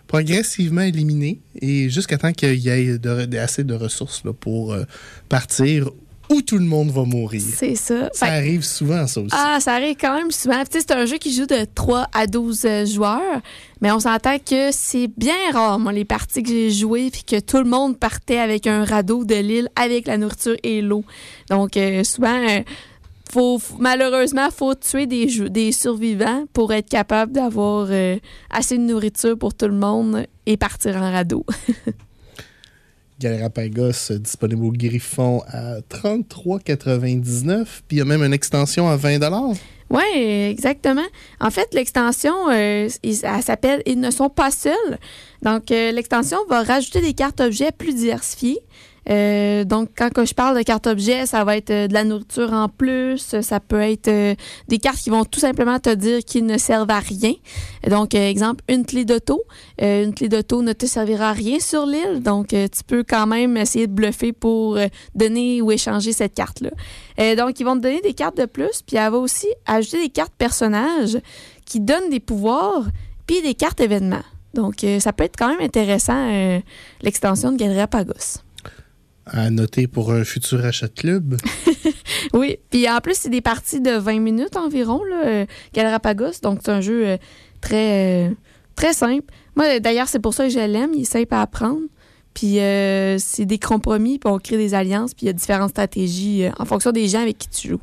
progressivement 0.07 0.83
éliminés 0.83 1.41
et 1.61 1.89
jusqu'à 1.91 2.17
temps 2.19 2.33
qu'il 2.33 2.55
y 2.55 2.69
ait 2.69 2.99
de- 2.99 3.37
assez 3.39 3.65
de 3.65 3.75
ressources 3.75 4.23
là, 4.25 4.33
pour 4.33 4.73
euh, 4.73 4.85
partir 5.29 5.91
où 6.29 6.43
tout 6.43 6.59
le 6.59 6.65
monde 6.65 6.91
va 6.91 7.05
mourir. 7.05 7.41
C'est 7.41 7.77
ça. 7.77 8.09
Ça 8.13 8.27
Fait- 8.27 8.33
arrive 8.33 8.65
souvent, 8.65 9.07
ça 9.07 9.21
aussi. 9.21 9.31
ah, 9.37 9.59
ça 9.61 9.75
arrive 9.75 9.95
quand 10.01 10.13
même 10.17 10.33
souvent. 10.33 10.61
C'est 10.69 10.91
un 10.91 11.07
jeu 11.07 11.19
qui 11.19 11.33
joue 11.33 11.47
de 11.47 11.65
3 11.73 12.09
à 12.13 12.27
12 12.27 12.65
euh, 12.65 12.85
joueurs, 12.85 13.41
mais 13.81 13.93
on 13.93 14.01
s'entend 14.01 14.37
que 14.39 14.71
c'est 14.73 15.09
bien 15.17 15.37
rare, 15.53 15.79
moi, 15.79 15.93
les 15.93 16.05
parties 16.05 16.43
que 16.43 16.49
j'ai 16.49 16.71
jouées, 16.73 17.11
puis 17.13 17.23
que 17.23 17.39
tout 17.39 17.59
le 17.59 17.65
monde 17.71 17.97
partait 17.97 18.39
avec 18.39 18.67
un 18.67 18.85
radeau 18.85 19.25
de 19.25 19.37
l'île 19.37 19.69
avec 19.77 20.09
la 20.09 20.19
nourriture 20.19 20.57
et 20.65 20.83
l'eau. 20.83 21.05
Donc, 21.49 21.77
euh, 21.77 22.03
souvent, 22.03 22.35
euh, 22.49 22.61
faut, 23.31 23.61
malheureusement, 23.79 24.49
faut 24.51 24.75
tuer 24.75 25.07
des, 25.07 25.27
des 25.49 25.73
survivants 25.73 26.45
pour 26.53 26.73
être 26.73 26.89
capable 26.89 27.33
d'avoir 27.33 27.89
euh, 27.91 28.17
assez 28.51 28.79
de 28.79 28.83
nourriture 28.83 29.39
pour 29.39 29.55
tout 29.55 29.67
le 29.67 29.75
monde 29.75 30.27
et 30.47 30.57
partir 30.57 30.97
en 30.97 31.13
radeau. 31.13 31.45
Galerapagos 33.19 34.11
euh, 34.11 34.19
disponible 34.19 34.65
au 34.65 34.73
Griffon 34.73 35.43
à 35.49 35.81
33,99. 35.81 37.65
Puis 37.89 37.97
il 37.97 37.99
y 37.99 38.01
a 38.01 38.05
même 38.05 38.23
une 38.23 38.33
extension 38.33 38.89
à 38.89 38.97
20 38.97 39.19
Oui, 39.91 40.03
exactement. 40.15 41.07
En 41.41 41.51
fait, 41.51 41.73
l'extension, 41.73 42.35
euh, 42.51 42.89
elle 43.03 43.43
s'appelle 43.43 43.83
Ils 43.87 44.01
ne 44.01 44.11
sont 44.11 44.29
pas 44.29 44.51
seuls. 44.51 44.99
Donc, 45.43 45.71
euh, 45.71 45.93
l'extension 45.93 46.39
va 46.49 46.63
rajouter 46.63 47.01
des 47.01 47.15
cartes 47.15 47.41
objets 47.41 47.73
plus 47.73 47.95
diversifiées. 47.95 48.59
Euh, 49.09 49.65
donc, 49.65 49.91
quand 49.97 50.25
je 50.25 50.35
parle 50.35 50.57
de 50.57 50.63
cartes 50.63 50.87
objets, 50.87 51.27
ça 51.27 51.45
va 51.45 51.57
être 51.57 51.71
euh, 51.71 51.87
de 51.87 51.95
la 51.95 52.05
nourriture 52.05 52.53
en 52.53 52.69
plus. 52.69 53.41
Ça 53.41 53.61
peut 53.61 53.81
être 53.81 54.09
euh, 54.09 54.35
des 54.69 54.79
cartes 54.79 54.99
qui 54.99 55.11
vont 55.11 55.25
tout 55.25 55.41
simplement 55.41 55.79
te 55.79 55.95
dire 55.95 56.25
qu'ils 56.25 56.47
ne 56.47 56.59
servent 56.59 56.91
à 56.91 56.99
rien. 56.99 57.33
Donc, 57.89 58.15
euh, 58.15 58.29
exemple, 58.29 58.65
une 58.69 58.85
clé 58.85 59.05
d'auto. 59.05 59.43
Euh, 59.81 60.05
une 60.05 60.15
clé 60.15 60.29
d'auto 60.29 60.63
ne 60.63 60.73
te 60.73 60.87
servira 60.87 61.31
à 61.31 61.33
rien 61.33 61.61
sur 61.61 61.87
l'île. 61.87 62.23
Donc, 62.23 62.53
euh, 62.53 62.67
tu 62.69 62.83
peux 62.85 63.05
quand 63.09 63.27
même 63.27 63.57
essayer 63.57 63.87
de 63.87 63.93
bluffer 63.93 64.33
pour 64.33 64.77
euh, 64.77 64.87
donner 65.15 65.63
ou 65.63 65.71
échanger 65.71 66.13
cette 66.13 66.35
carte-là. 66.35 66.71
Euh, 67.21 67.37
donc, 67.37 67.61
ils 67.61 67.65
vont 67.65 67.77
te 67.77 67.83
donner 67.83 68.01
des 68.01 68.15
cartes 68.15 68.37
de 68.37 68.47
plus, 68.47 68.83
puis 68.87 68.97
elle 68.97 69.11
va 69.11 69.19
aussi 69.19 69.49
ajouter 69.67 70.03
des 70.03 70.11
cartes 70.11 70.35
personnages 70.37 71.19
qui 71.65 71.81
donnent 71.81 72.11
des 72.11 72.21
pouvoirs, 72.21 72.85
puis 73.27 73.43
des 73.43 73.55
cartes 73.55 73.81
événements. 73.81 74.25
Donc, 74.55 74.85
euh, 74.85 75.01
ça 75.01 75.13
peut 75.13 75.25
être 75.25 75.37
quand 75.37 75.49
même 75.49 75.61
intéressant, 75.61 76.31
euh, 76.33 76.61
l'extension 77.03 77.53
de 77.53 77.57
Galerie 77.57 77.87
Pagos. 77.87 78.46
À 79.27 79.51
noter 79.51 79.87
pour 79.87 80.13
un 80.13 80.25
futur 80.25 80.65
achat 80.65 80.89
de 80.89 80.93
club. 80.93 81.37
Oui, 82.33 82.59
puis 82.71 82.89
en 82.89 82.99
plus, 82.99 83.15
c'est 83.17 83.29
des 83.29 83.41
parties 83.41 83.81
de 83.81 83.93
20 83.93 84.21
minutes 84.21 84.57
environ, 84.57 85.03
là, 85.05 85.27
euh, 85.27 85.47
Galapagos. 85.75 86.41
Donc, 86.43 86.61
c'est 86.65 86.71
un 86.71 86.81
jeu 86.81 87.07
euh, 87.07 87.17
très, 87.61 88.27
euh, 88.27 88.31
très 88.75 88.93
simple. 88.93 89.25
Moi, 89.55 89.81
d'ailleurs, 89.81 90.09
c'est 90.09 90.19
pour 90.19 90.35
ça 90.35 90.45
que 90.45 90.51
je 90.51 90.59
l'aime. 90.59 90.91
Il 90.95 91.03
est 91.03 91.05
simple 91.05 91.33
à 91.33 91.43
apprendre. 91.43 91.83
Puis, 92.35 92.61
euh, 92.61 93.17
c'est 93.19 93.47
des 93.47 93.59
compromis, 93.59 94.19
puis 94.19 94.31
on 94.31 94.39
crée 94.39 94.59
des 94.59 94.75
alliances, 94.75 95.15
puis 95.15 95.25
il 95.25 95.27
y 95.29 95.31
a 95.31 95.33
différentes 95.33 95.71
stratégies 95.71 96.45
euh, 96.45 96.51
en 96.59 96.67
fonction 96.67 96.93
des 96.93 97.09
gens 97.09 97.23
avec 97.23 97.39
qui 97.39 97.49
tu 97.49 97.69
joues. 97.69 97.81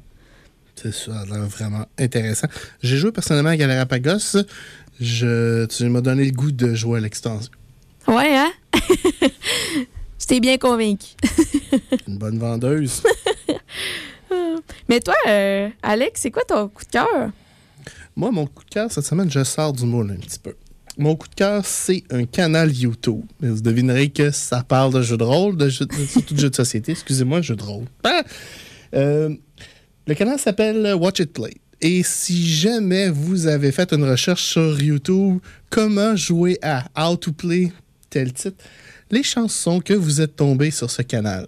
C'est 0.75 0.93
ça, 0.93 1.12
ça 1.13 1.19
a 1.21 1.25
l'air 1.25 1.47
vraiment 1.47 1.86
intéressant. 1.97 2.47
J'ai 2.82 2.97
joué 2.97 3.12
personnellement 3.12 3.49
à 3.49 3.58
Galerapagos. 3.58 4.38
Je, 4.99 5.65
tu 5.65 5.89
m'as 5.89 6.01
donné 6.01 6.25
le 6.25 6.32
goût 6.32 6.51
de 6.51 6.75
jouer 6.75 6.99
à 6.99 7.01
l'extension. 7.01 7.51
Ouais, 8.08 8.36
hein? 8.36 8.51
je 10.23 10.27
t'ai 10.27 10.39
bien 10.39 10.57
convaincu. 10.57 11.15
Une 12.07 12.17
bonne 12.17 12.39
vendeuse. 12.39 13.03
Mais 14.89 15.01
toi, 15.01 15.15
euh, 15.27 15.67
Alex, 15.81 16.21
c'est 16.21 16.31
quoi 16.31 16.43
ton 16.47 16.69
coup 16.69 16.86
de 16.86 16.91
cœur? 16.91 17.31
Moi, 18.15 18.31
mon 18.31 18.45
coup 18.45 18.63
de 18.63 18.69
cœur, 18.69 18.89
cette 18.89 19.05
semaine, 19.05 19.29
je 19.29 19.43
sors 19.43 19.73
du 19.73 19.86
moule 19.86 20.12
un 20.12 20.21
petit 20.21 20.39
peu. 20.39 20.55
Mon 20.97 21.17
coup 21.17 21.27
de 21.27 21.36
cœur, 21.36 21.65
c'est 21.65 22.03
un 22.09 22.23
canal 22.23 22.71
YouTube. 22.71 23.25
Vous 23.41 23.59
devinerez 23.59 24.12
que 24.12 24.31
ça 24.31 24.63
parle 24.63 24.93
de 24.93 25.01
jeux 25.01 25.17
de 25.17 25.25
rôle, 25.25 25.57
de 25.57 25.67
jeux, 25.67 25.88
surtout 26.07 26.36
de 26.36 26.39
jeux 26.39 26.49
de 26.49 26.55
société. 26.55 26.93
Excusez-moi, 26.93 27.41
jeux 27.41 27.57
de 27.57 27.63
rôle. 27.63 27.86
Ah! 28.05 28.23
Euh, 28.93 29.36
le 30.07 30.15
canal 30.15 30.39
s'appelle 30.39 30.95
Watch 30.95 31.19
It 31.19 31.33
Play. 31.33 31.55
Et 31.81 32.01
si 32.01 32.47
jamais 32.47 33.09
vous 33.09 33.47
avez 33.47 33.73
fait 33.73 33.91
une 33.91 34.05
recherche 34.05 34.43
sur 34.43 34.81
YouTube, 34.81 35.39
comment 35.69 36.15
jouer 36.15 36.59
à 36.62 36.86
How 36.95 37.17
to 37.17 37.33
Play, 37.33 37.73
tel 38.09 38.31
titre, 38.31 38.63
les 39.12 39.24
chances 39.24 39.56
sont 39.56 39.80
que 39.80 39.94
vous 39.94 40.22
êtes 40.22 40.36
tombé 40.36 40.72
sur 40.72 40.89
ce 40.89 41.02
canal. 41.02 41.46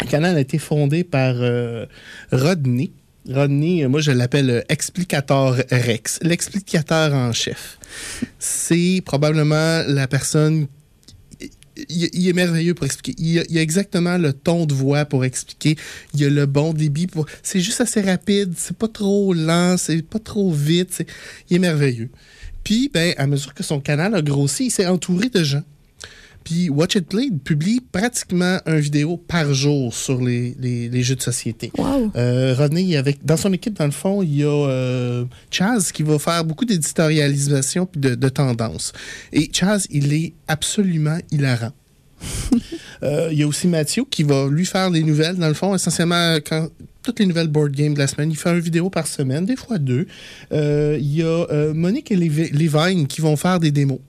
Le 0.00 0.06
canal 0.06 0.36
a 0.36 0.40
été 0.40 0.58
fondé 0.58 1.04
par 1.04 1.34
euh, 1.36 1.86
Rodney. 2.32 2.92
Rodney, 3.28 3.84
euh, 3.84 3.88
moi 3.88 4.00
je 4.00 4.12
l'appelle 4.12 4.64
Explicateur 4.68 5.56
Rex, 5.70 6.18
l'explicateur 6.22 7.12
en 7.12 7.32
chef. 7.32 7.78
C'est 8.38 9.02
probablement 9.04 9.82
la 9.86 10.06
personne 10.08 10.66
il, 11.88 12.28
est 12.28 12.32
merveilleux 12.32 12.74
pour 12.74 12.86
expliquer. 12.86 13.14
Il 13.22 13.38
a, 13.38 13.42
a, 13.42 13.62
exactement 13.62 14.18
le 14.18 14.32
ton 14.32 14.66
de 14.66 14.74
voix 14.74 15.04
pour 15.04 15.24
expliquer. 15.24 15.76
Il 16.14 16.24
a 16.24 16.30
le 16.30 16.46
bon 16.46 16.72
débit. 16.72 17.06
Pour... 17.06 17.26
C'est 17.42 17.60
juste 17.60 17.80
assez 17.80 18.00
rapide. 18.00 18.54
C'est 18.56 18.76
pas 18.76 18.88
trop 18.88 19.32
lent. 19.32 19.76
C'est 19.76 20.02
pas 20.02 20.18
trop 20.18 20.50
vite. 20.50 21.06
Il 21.48 21.56
est 21.56 21.60
merveilleux. 21.60 22.10
Puis, 22.64 22.90
ben, 22.92 23.14
à 23.16 23.26
mesure 23.26 23.54
que 23.54 23.62
son 23.62 23.80
canal 23.80 24.14
a 24.14 24.22
grossi, 24.22 24.66
il 24.66 24.70
s'est 24.70 24.86
entouré 24.86 25.28
de 25.28 25.42
gens. 25.42 25.62
Puis 26.44 26.70
Watch 26.70 26.96
It 26.96 27.08
Play 27.08 27.30
publie 27.44 27.80
pratiquement 27.80 28.58
un 28.66 28.76
vidéo 28.76 29.16
par 29.16 29.52
jour 29.52 29.94
sur 29.94 30.20
les, 30.20 30.54
les, 30.58 30.88
les 30.88 31.02
jeux 31.02 31.16
de 31.16 31.22
société. 31.22 31.70
Wow. 31.76 32.12
Euh, 32.16 32.54
Rodney, 32.56 32.96
avec, 32.96 33.24
dans 33.24 33.36
son 33.36 33.52
équipe, 33.52 33.74
dans 33.74 33.84
le 33.84 33.90
fond, 33.90 34.22
il 34.22 34.36
y 34.36 34.44
a 34.44 34.48
euh, 34.48 35.24
Chaz 35.50 35.92
qui 35.92 36.02
va 36.02 36.18
faire 36.18 36.44
beaucoup 36.44 36.64
d'éditorialisation 36.64 37.88
et 37.94 37.98
de, 37.98 38.14
de 38.14 38.28
tendances. 38.28 38.92
Et 39.32 39.50
Chaz, 39.52 39.86
il 39.90 40.12
est 40.12 40.32
absolument 40.48 41.18
hilarant. 41.30 41.72
euh, 43.02 43.28
il 43.32 43.38
y 43.38 43.42
a 43.42 43.46
aussi 43.46 43.66
Mathieu 43.66 44.04
qui 44.08 44.22
va 44.22 44.48
lui 44.48 44.66
faire 44.66 44.90
les 44.90 45.02
nouvelles. 45.02 45.36
Dans 45.36 45.48
le 45.48 45.54
fond, 45.54 45.74
essentiellement, 45.74 46.36
quand, 46.46 46.68
toutes 47.02 47.18
les 47.20 47.26
nouvelles 47.26 47.48
board 47.48 47.72
games 47.72 47.94
de 47.94 47.98
la 47.98 48.06
semaine. 48.06 48.30
Il 48.30 48.36
fait 48.36 48.50
une 48.50 48.60
vidéo 48.60 48.90
par 48.90 49.06
semaine, 49.06 49.44
des 49.44 49.56
fois 49.56 49.78
deux. 49.78 50.06
Euh, 50.52 50.98
il 51.00 51.16
y 51.16 51.22
a 51.22 51.46
euh, 51.50 51.74
Monique 51.74 52.10
et 52.10 52.16
Levine 52.16 53.06
qui 53.06 53.20
vont 53.20 53.36
faire 53.36 53.60
des 53.60 53.70
démos 53.70 54.00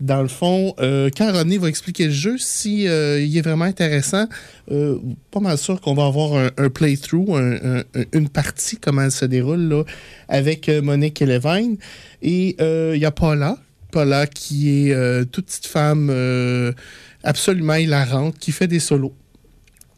dans 0.00 0.22
le 0.22 0.28
fond, 0.28 0.74
euh, 0.80 1.10
quand 1.14 1.30
Rodney 1.30 1.58
va 1.58 1.68
expliquer 1.68 2.06
le 2.06 2.12
jeu, 2.12 2.36
si 2.38 2.88
euh, 2.88 3.18
est 3.18 3.42
vraiment 3.42 3.66
intéressant, 3.66 4.26
euh, 4.70 4.98
pas 5.30 5.40
mal 5.40 5.58
sûr 5.58 5.80
qu'on 5.80 5.94
va 5.94 6.06
avoir 6.06 6.50
un, 6.56 6.70
playthrough, 6.70 7.36
un, 7.36 7.80
un, 7.80 7.82
une 8.12 8.28
partie, 8.28 8.78
comment 8.78 9.02
elle 9.02 9.12
se 9.12 9.26
déroule, 9.26 9.60
là, 9.60 9.84
avec 10.28 10.68
Monique 10.68 11.20
et 11.20 11.26
Levine. 11.26 11.76
Et 12.22 12.56
il 12.60 12.98
y 12.98 13.04
a 13.04 13.10
Paula, 13.10 13.58
Paula 13.92 14.26
qui 14.26 14.90
est 14.90 15.24
toute 15.30 15.46
petite 15.46 15.66
femme 15.66 16.74
absolument 17.22 17.74
hilarante, 17.74 18.38
qui 18.38 18.52
fait 18.52 18.68
des 18.68 18.80
solos. 18.80 19.14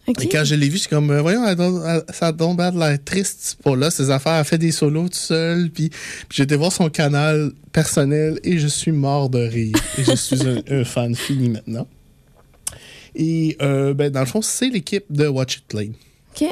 Okay. 0.07 0.25
Et 0.25 0.29
quand 0.29 0.45
je 0.45 0.57
l'ai 0.57 0.69
vu, 0.69 0.79
c'est 0.79 0.89
comme, 0.89 1.11
euh, 1.11 1.23
voyons, 1.23 1.47
elle, 1.47 1.57
elle, 1.61 2.03
ça 2.13 2.29
a 2.29 2.33
donc 2.33 2.59
l'air 2.59 2.99
triste, 3.05 3.57
pour 3.63 3.77
là, 3.77 3.91
ses 3.91 4.11
affaires. 4.11 4.35
Elle 4.35 4.45
fait 4.45 4.59
des 4.59 4.73
solos 4.73 5.09
tout 5.09 5.15
seul. 5.15 5.71
Puis, 5.71 5.91
puis 5.91 6.29
j'ai 6.31 6.43
été 6.43 6.57
voir 6.57 6.73
son 6.73 6.91
canal 6.91 7.53
personnel 7.71 8.41
et 8.43 8.59
je 8.59 8.67
suis 8.67 8.91
mort 8.91 9.31
de 9.31 9.39
rire. 9.39 9.77
et 9.99 10.05
je 10.05 10.17
suis 10.17 10.43
un, 10.43 10.61
un, 10.69 10.85
fan 10.85 11.15
fini 11.15 11.51
maintenant. 11.51 11.87
Et 13.15 13.57
euh, 13.63 13.95
ben, 13.95 14.11
dans 14.11 14.21
le 14.21 14.27
fond, 14.27 14.43
c'est 14.43 14.71
l'équipe 14.71 15.05
de 15.11 15.29
Watch 15.29 15.59
It 15.59 15.65
Play. 15.69 15.93
OK. 16.35 16.49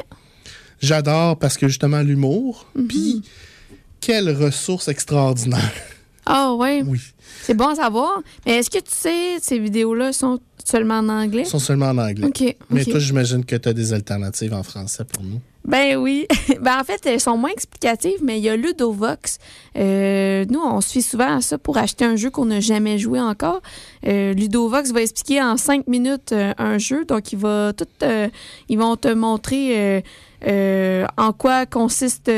J'adore 0.79 1.37
parce 1.37 1.57
que 1.57 1.67
justement, 1.67 2.01
l'humour. 2.01 2.67
Mm 2.75 2.81
-hmm. 2.81 2.87
Puis, 2.87 3.21
quelle 3.99 4.29
ressource 4.29 4.87
extraordinaire. 4.87 5.73
Ah, 6.25 6.51
oh, 6.51 6.57
ouais. 6.57 6.83
Oui. 6.85 6.99
C'est 7.41 7.53
bon 7.55 7.69
à 7.69 7.75
savoir. 7.75 8.21
Mais 8.45 8.57
est-ce 8.57 8.69
que 8.69 8.77
tu 8.77 8.91
sais, 8.91 9.39
ces 9.41 9.59
vidéos-là 9.59 10.13
sont 10.13 10.39
seulement 10.67 10.99
en 10.99 11.09
anglais? 11.09 11.43
Ils 11.43 11.49
sont 11.49 11.59
seulement 11.59 11.87
en 11.87 11.97
anglais. 11.97 12.27
OK. 12.27 12.55
Mais 12.69 12.81
okay. 12.81 12.91
toi, 12.91 12.99
j'imagine 12.99 13.45
que 13.45 13.55
tu 13.55 13.69
as 13.69 13.73
des 13.73 13.93
alternatives 13.93 14.53
en 14.53 14.63
français 14.63 15.03
pour 15.05 15.23
nous. 15.23 15.39
Ben 15.65 15.95
oui. 15.95 16.27
ben 16.61 16.79
en 16.79 16.83
fait, 16.83 17.05
elles 17.05 17.19
sont 17.19 17.37
moins 17.37 17.51
explicatives, 17.51 18.19
mais 18.23 18.39
il 18.39 18.43
y 18.43 18.49
a 18.49 18.55
Ludovox. 18.55 19.37
Euh, 19.77 20.45
nous, 20.49 20.59
on 20.59 20.81
se 20.81 20.91
fie 20.91 21.01
souvent 21.01 21.37
à 21.37 21.41
ça 21.41 21.57
pour 21.57 21.77
acheter 21.77 22.05
un 22.05 22.15
jeu 22.15 22.29
qu'on 22.29 22.45
n'a 22.45 22.59
jamais 22.59 22.97
joué 22.97 23.19
encore. 23.19 23.61
Euh, 24.07 24.33
Ludovox 24.33 24.91
va 24.91 25.01
expliquer 25.01 25.41
en 25.41 25.57
cinq 25.57 25.87
minutes 25.87 26.31
euh, 26.31 26.53
un 26.57 26.77
jeu. 26.77 27.05
Donc, 27.05 27.31
il 27.31 27.39
va 27.39 27.73
tout, 27.73 27.85
ils 28.69 28.77
vont 28.77 28.95
te 28.95 29.13
montrer 29.13 30.03
en 30.43 31.33
quoi 31.33 31.65
consiste 31.67 32.31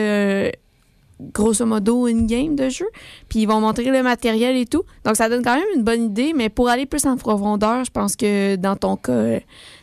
grosso 1.19 1.65
modo 1.65 2.07
une 2.07 2.27
game 2.27 2.55
de 2.55 2.69
jeu. 2.69 2.85
Puis 3.29 3.41
ils 3.41 3.45
vont 3.47 3.61
montrer 3.61 3.85
le 3.85 4.03
matériel 4.03 4.55
et 4.57 4.65
tout. 4.65 4.83
Donc 5.05 5.15
ça 5.15 5.29
donne 5.29 5.43
quand 5.43 5.55
même 5.55 5.67
une 5.75 5.83
bonne 5.83 6.05
idée, 6.05 6.33
mais 6.35 6.49
pour 6.49 6.69
aller 6.69 6.85
plus 6.85 7.05
en 7.05 7.17
profondeur, 7.17 7.83
je 7.85 7.91
pense 7.91 8.15
que 8.15 8.55
dans 8.55 8.75
ton 8.75 8.97
cas, 8.97 9.39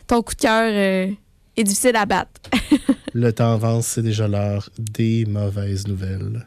ton 0.06 0.22
coup 0.22 0.34
de 0.34 0.40
cœur 0.40 0.70
euh, 0.72 1.12
est 1.56 1.64
difficile 1.64 1.96
à 1.96 2.06
battre. 2.06 2.40
le 3.14 3.32
temps 3.32 3.52
avance, 3.52 3.86
c'est 3.86 4.02
déjà 4.02 4.28
l'heure 4.28 4.68
des 4.78 5.24
mauvaises 5.26 5.86
nouvelles. 5.86 6.46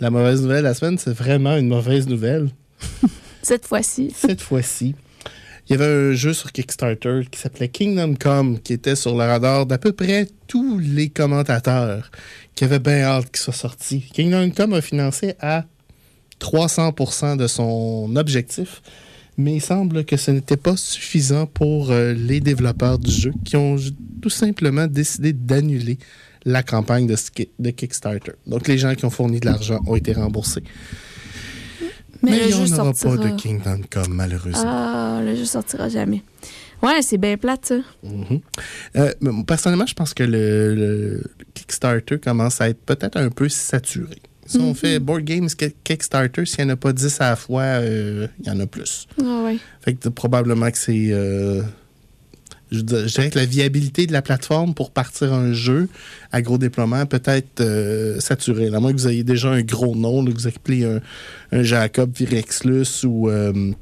La 0.00 0.08
mauvaise 0.08 0.40
nouvelle 0.40 0.62
de 0.62 0.68
la 0.68 0.74
semaine, 0.74 0.96
c'est 0.96 1.12
vraiment 1.12 1.56
une 1.56 1.68
mauvaise 1.68 2.08
nouvelle. 2.08 2.48
Cette 3.42 3.66
fois-ci. 3.66 4.10
Cette 4.16 4.40
fois-ci. 4.40 4.94
Il 5.70 5.74
y 5.74 5.82
avait 5.82 6.10
un 6.10 6.12
jeu 6.14 6.34
sur 6.34 6.50
Kickstarter 6.50 7.20
qui 7.30 7.38
s'appelait 7.38 7.68
Kingdom 7.68 8.16
Come, 8.16 8.58
qui 8.58 8.72
était 8.72 8.96
sur 8.96 9.12
le 9.12 9.22
radar 9.22 9.66
d'à 9.66 9.78
peu 9.78 9.92
près 9.92 10.26
tous 10.48 10.80
les 10.80 11.10
commentateurs 11.10 12.10
qui 12.56 12.64
avaient 12.64 12.80
bien 12.80 13.02
hâte 13.02 13.30
qu'il 13.30 13.40
soit 13.40 13.52
sorti. 13.52 14.00
Kingdom 14.12 14.50
Come 14.50 14.72
a 14.72 14.80
financé 14.80 15.34
à 15.38 15.64
300% 16.40 17.36
de 17.36 17.46
son 17.46 18.16
objectif, 18.16 18.82
mais 19.36 19.54
il 19.54 19.60
semble 19.60 20.04
que 20.04 20.16
ce 20.16 20.32
n'était 20.32 20.56
pas 20.56 20.76
suffisant 20.76 21.46
pour 21.46 21.92
euh, 21.92 22.14
les 22.14 22.40
développeurs 22.40 22.98
du 22.98 23.12
jeu 23.12 23.32
qui 23.44 23.56
ont 23.56 23.76
tout 24.20 24.28
simplement 24.28 24.88
décidé 24.88 25.32
d'annuler 25.32 25.98
la 26.44 26.64
campagne 26.64 27.06
de, 27.06 27.14
de 27.60 27.70
Kickstarter. 27.70 28.32
Donc 28.48 28.66
les 28.66 28.76
gens 28.76 28.96
qui 28.96 29.04
ont 29.04 29.10
fourni 29.10 29.38
de 29.38 29.46
l'argent 29.46 29.78
ont 29.86 29.94
été 29.94 30.14
remboursés. 30.14 30.64
Mais, 32.22 32.30
Mais 32.32 32.38
le 32.38 32.42
il 32.44 32.48
n'y 32.48 32.72
aura 32.72 32.92
sortira. 32.94 33.16
pas 33.16 33.24
de 33.24 33.36
Kingdom 33.36 33.80
Come, 33.90 34.14
malheureusement. 34.14 34.62
Ah, 34.66 35.20
le 35.24 35.34
jeu 35.34 35.44
sortira 35.44 35.88
jamais. 35.88 36.22
Ouais, 36.82 37.02
c'est 37.02 37.18
bien 37.18 37.36
plate, 37.36 37.66
ça. 37.66 37.74
Mm 38.02 38.22
-hmm. 38.24 38.40
euh, 38.96 39.42
personnellement, 39.46 39.86
je 39.86 39.94
pense 39.94 40.14
que 40.14 40.22
le, 40.24 40.74
le, 40.74 41.22
Kickstarter 41.54 42.18
commence 42.18 42.60
à 42.60 42.68
être 42.70 42.80
peut-être 42.84 43.16
un 43.18 43.30
peu 43.30 43.48
saturé. 43.48 44.18
Si 44.46 44.58
mm 44.58 44.60
-hmm. 44.60 44.70
on 44.70 44.74
fait 44.74 44.98
Board 44.98 45.22
Games 45.24 45.48
Kickstarter, 45.84 46.44
s'il 46.46 46.64
n'y 46.64 46.70
en 46.70 46.74
a 46.74 46.76
pas 46.76 46.92
10 46.92 47.20
à 47.20 47.30
la 47.30 47.36
fois, 47.36 47.62
euh, 47.62 48.26
il 48.40 48.46
y 48.48 48.50
en 48.50 48.60
a 48.60 48.66
plus. 48.66 49.06
Ah 49.22 49.42
ouais. 49.44 49.58
Fait 49.82 49.94
que 49.94 50.08
probablement 50.08 50.70
que 50.70 50.78
c'est... 50.78 51.08
Euh, 51.12 51.62
je, 52.70 52.80
dirais 52.82 53.30
que 53.30 53.38
la 53.38 53.46
viabilité 53.46 54.06
de 54.06 54.12
la 54.12 54.22
plateforme 54.22 54.74
pour 54.74 54.90
partir 54.90 55.32
un 55.32 55.52
jeu 55.52 55.88
à 56.32 56.40
gros 56.42 56.58
déploiement 56.58 57.04
peut 57.06 57.22
être 57.24 57.60
euh, 57.60 58.20
saturée. 58.20 58.68
À 58.72 58.80
moins 58.80 58.92
que 58.92 58.98
vous 58.98 59.08
ayez 59.08 59.24
déjà 59.24 59.50
un 59.50 59.62
gros 59.62 59.96
nom, 59.96 60.22
là, 60.22 60.30
que 60.30 60.36
vous 60.36 60.46
appelez 60.46 60.84
un, 60.84 61.00
un 61.52 61.62
Jacob 61.62 62.12
Virexlus 62.14 63.04
ou 63.04 63.28
euh, 63.28 63.72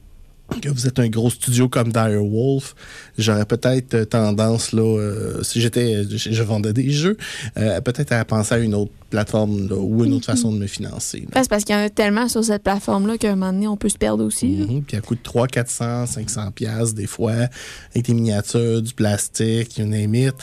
que 0.61 0.69
vous 0.69 0.87
êtes 0.87 0.99
un 0.99 1.09
gros 1.09 1.31
studio 1.31 1.69
comme 1.69 1.93
Dire 1.93 2.23
Wolf, 2.25 2.75
j'aurais 3.19 3.45
peut-être 3.45 4.05
tendance, 4.05 4.73
là, 4.73 4.83
euh, 4.83 5.43
si 5.43 5.61
j'étais, 5.61 6.05
je, 6.05 6.17
je, 6.33 6.43
vendais 6.43 6.73
des 6.73 6.91
jeux, 6.91 7.17
euh, 7.59 7.81
peut-être 7.81 8.13
à 8.13 8.25
penser 8.25 8.55
à 8.55 8.59
une 8.59 8.75
autre 8.75 8.93
plateforme 9.11 9.69
là, 9.69 9.77
ou 9.77 10.05
une 10.05 10.15
autre 10.15 10.31
mm 10.31 10.35
-hmm. 10.35 10.37
façon 10.37 10.53
de 10.53 10.59
me 10.59 10.67
financer. 10.67 11.21
Là. 11.33 11.43
C'est 11.43 11.49
parce 11.49 11.65
qu'il 11.65 11.75
y 11.75 11.79
en 11.79 11.83
a 11.83 11.91
tellement 11.91 12.29
sur 12.29 12.43
cette 12.45 12.63
plateforme-là 12.63 13.19
qu'à 13.19 13.33
un 13.33 13.37
moment 13.37 13.53
donné, 13.53 13.69
on 13.69 13.77
peut 13.77 13.89
se 13.89 13.99
perdre 13.99 14.25
aussi. 14.25 14.47
Mm 14.47 14.65
-hmm. 14.65 14.83
Puis 14.83 14.97
à 14.97 15.01
coût 15.01 15.15
de 15.15 15.23
300, 15.23 15.47
400, 15.47 16.07
500 16.07 16.51
pièces 16.53 16.95
des 16.95 17.07
fois, 17.07 17.49
avec 17.91 18.07
des 18.07 18.15
miniatures, 18.15 18.83
du 18.83 18.95
plastique, 18.95 19.79
name 19.79 20.15
it. 20.15 20.35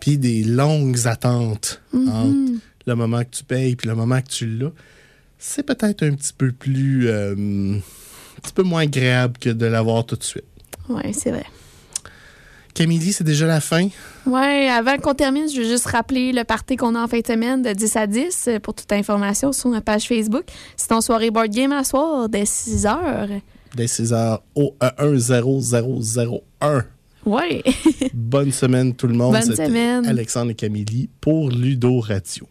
Puis 0.00 0.18
des 0.18 0.42
longues 0.44 1.06
attentes 1.06 1.80
mm 1.92 1.98
-hmm. 1.98 2.10
entre 2.10 2.60
le 2.86 2.94
moment 2.94 3.22
que 3.24 3.30
tu 3.38 3.44
payes 3.44 3.76
puis 3.76 3.88
le 3.88 3.94
moment 3.94 4.20
que 4.20 4.28
tu 4.38 4.46
l'as. 4.46 4.72
C'est 5.38 5.64
peut-être 5.70 6.02
un 6.04 6.14
petit 6.14 6.34
peu 6.36 6.52
plus... 6.52 7.08
Euh, 7.08 7.34
petit 8.42 8.52
peu 8.52 8.62
moins 8.62 8.82
agréable 8.82 9.38
que 9.38 9.50
de 9.50 9.66
l'avoir 9.66 10.04
tout 10.04 10.16
de 10.16 10.24
suite. 10.24 10.44
Oui, 10.88 11.12
c'est 11.12 11.30
vrai. 11.30 11.44
Camille, 12.74 13.12
c'est 13.12 13.24
déjà 13.24 13.46
la 13.46 13.60
fin? 13.60 13.88
Oui, 14.24 14.68
avant 14.68 14.96
qu'on 14.96 15.14
termine, 15.14 15.46
je 15.46 15.60
veux 15.60 15.68
juste 15.68 15.86
rappeler 15.86 16.32
le 16.32 16.44
party 16.44 16.76
qu'on 16.76 16.94
a 16.94 17.02
en 17.02 17.06
fin 17.06 17.20
de 17.20 17.26
semaine 17.26 17.62
de 17.62 17.72
10 17.72 17.96
à 17.96 18.06
10 18.06 18.48
pour 18.62 18.74
toute 18.74 18.90
information 18.92 19.52
sur 19.52 19.68
notre 19.68 19.84
page 19.84 20.08
Facebook. 20.08 20.44
C'est 20.76 20.88
ton 20.88 21.02
soirée 21.02 21.30
board 21.30 21.50
game 21.50 21.72
à 21.72 21.84
soir 21.84 22.30
dès 22.30 22.46
6 22.46 22.86
heures. 22.86 23.28
Dès 23.74 23.86
6 23.86 24.12
heures 24.14 24.42
au 24.54 24.74
10001. 24.80 26.84
Oui. 27.26 27.62
Bonne 28.14 28.52
semaine 28.52 28.94
tout 28.94 29.06
le 29.06 29.14
monde. 29.14 29.34
Bonne 29.34 29.54
semaine. 29.54 30.06
Alexandre 30.06 30.52
et 30.52 30.54
Camille 30.54 31.10
pour 31.20 31.50
Ludo 31.50 32.00
Radio. 32.00 32.48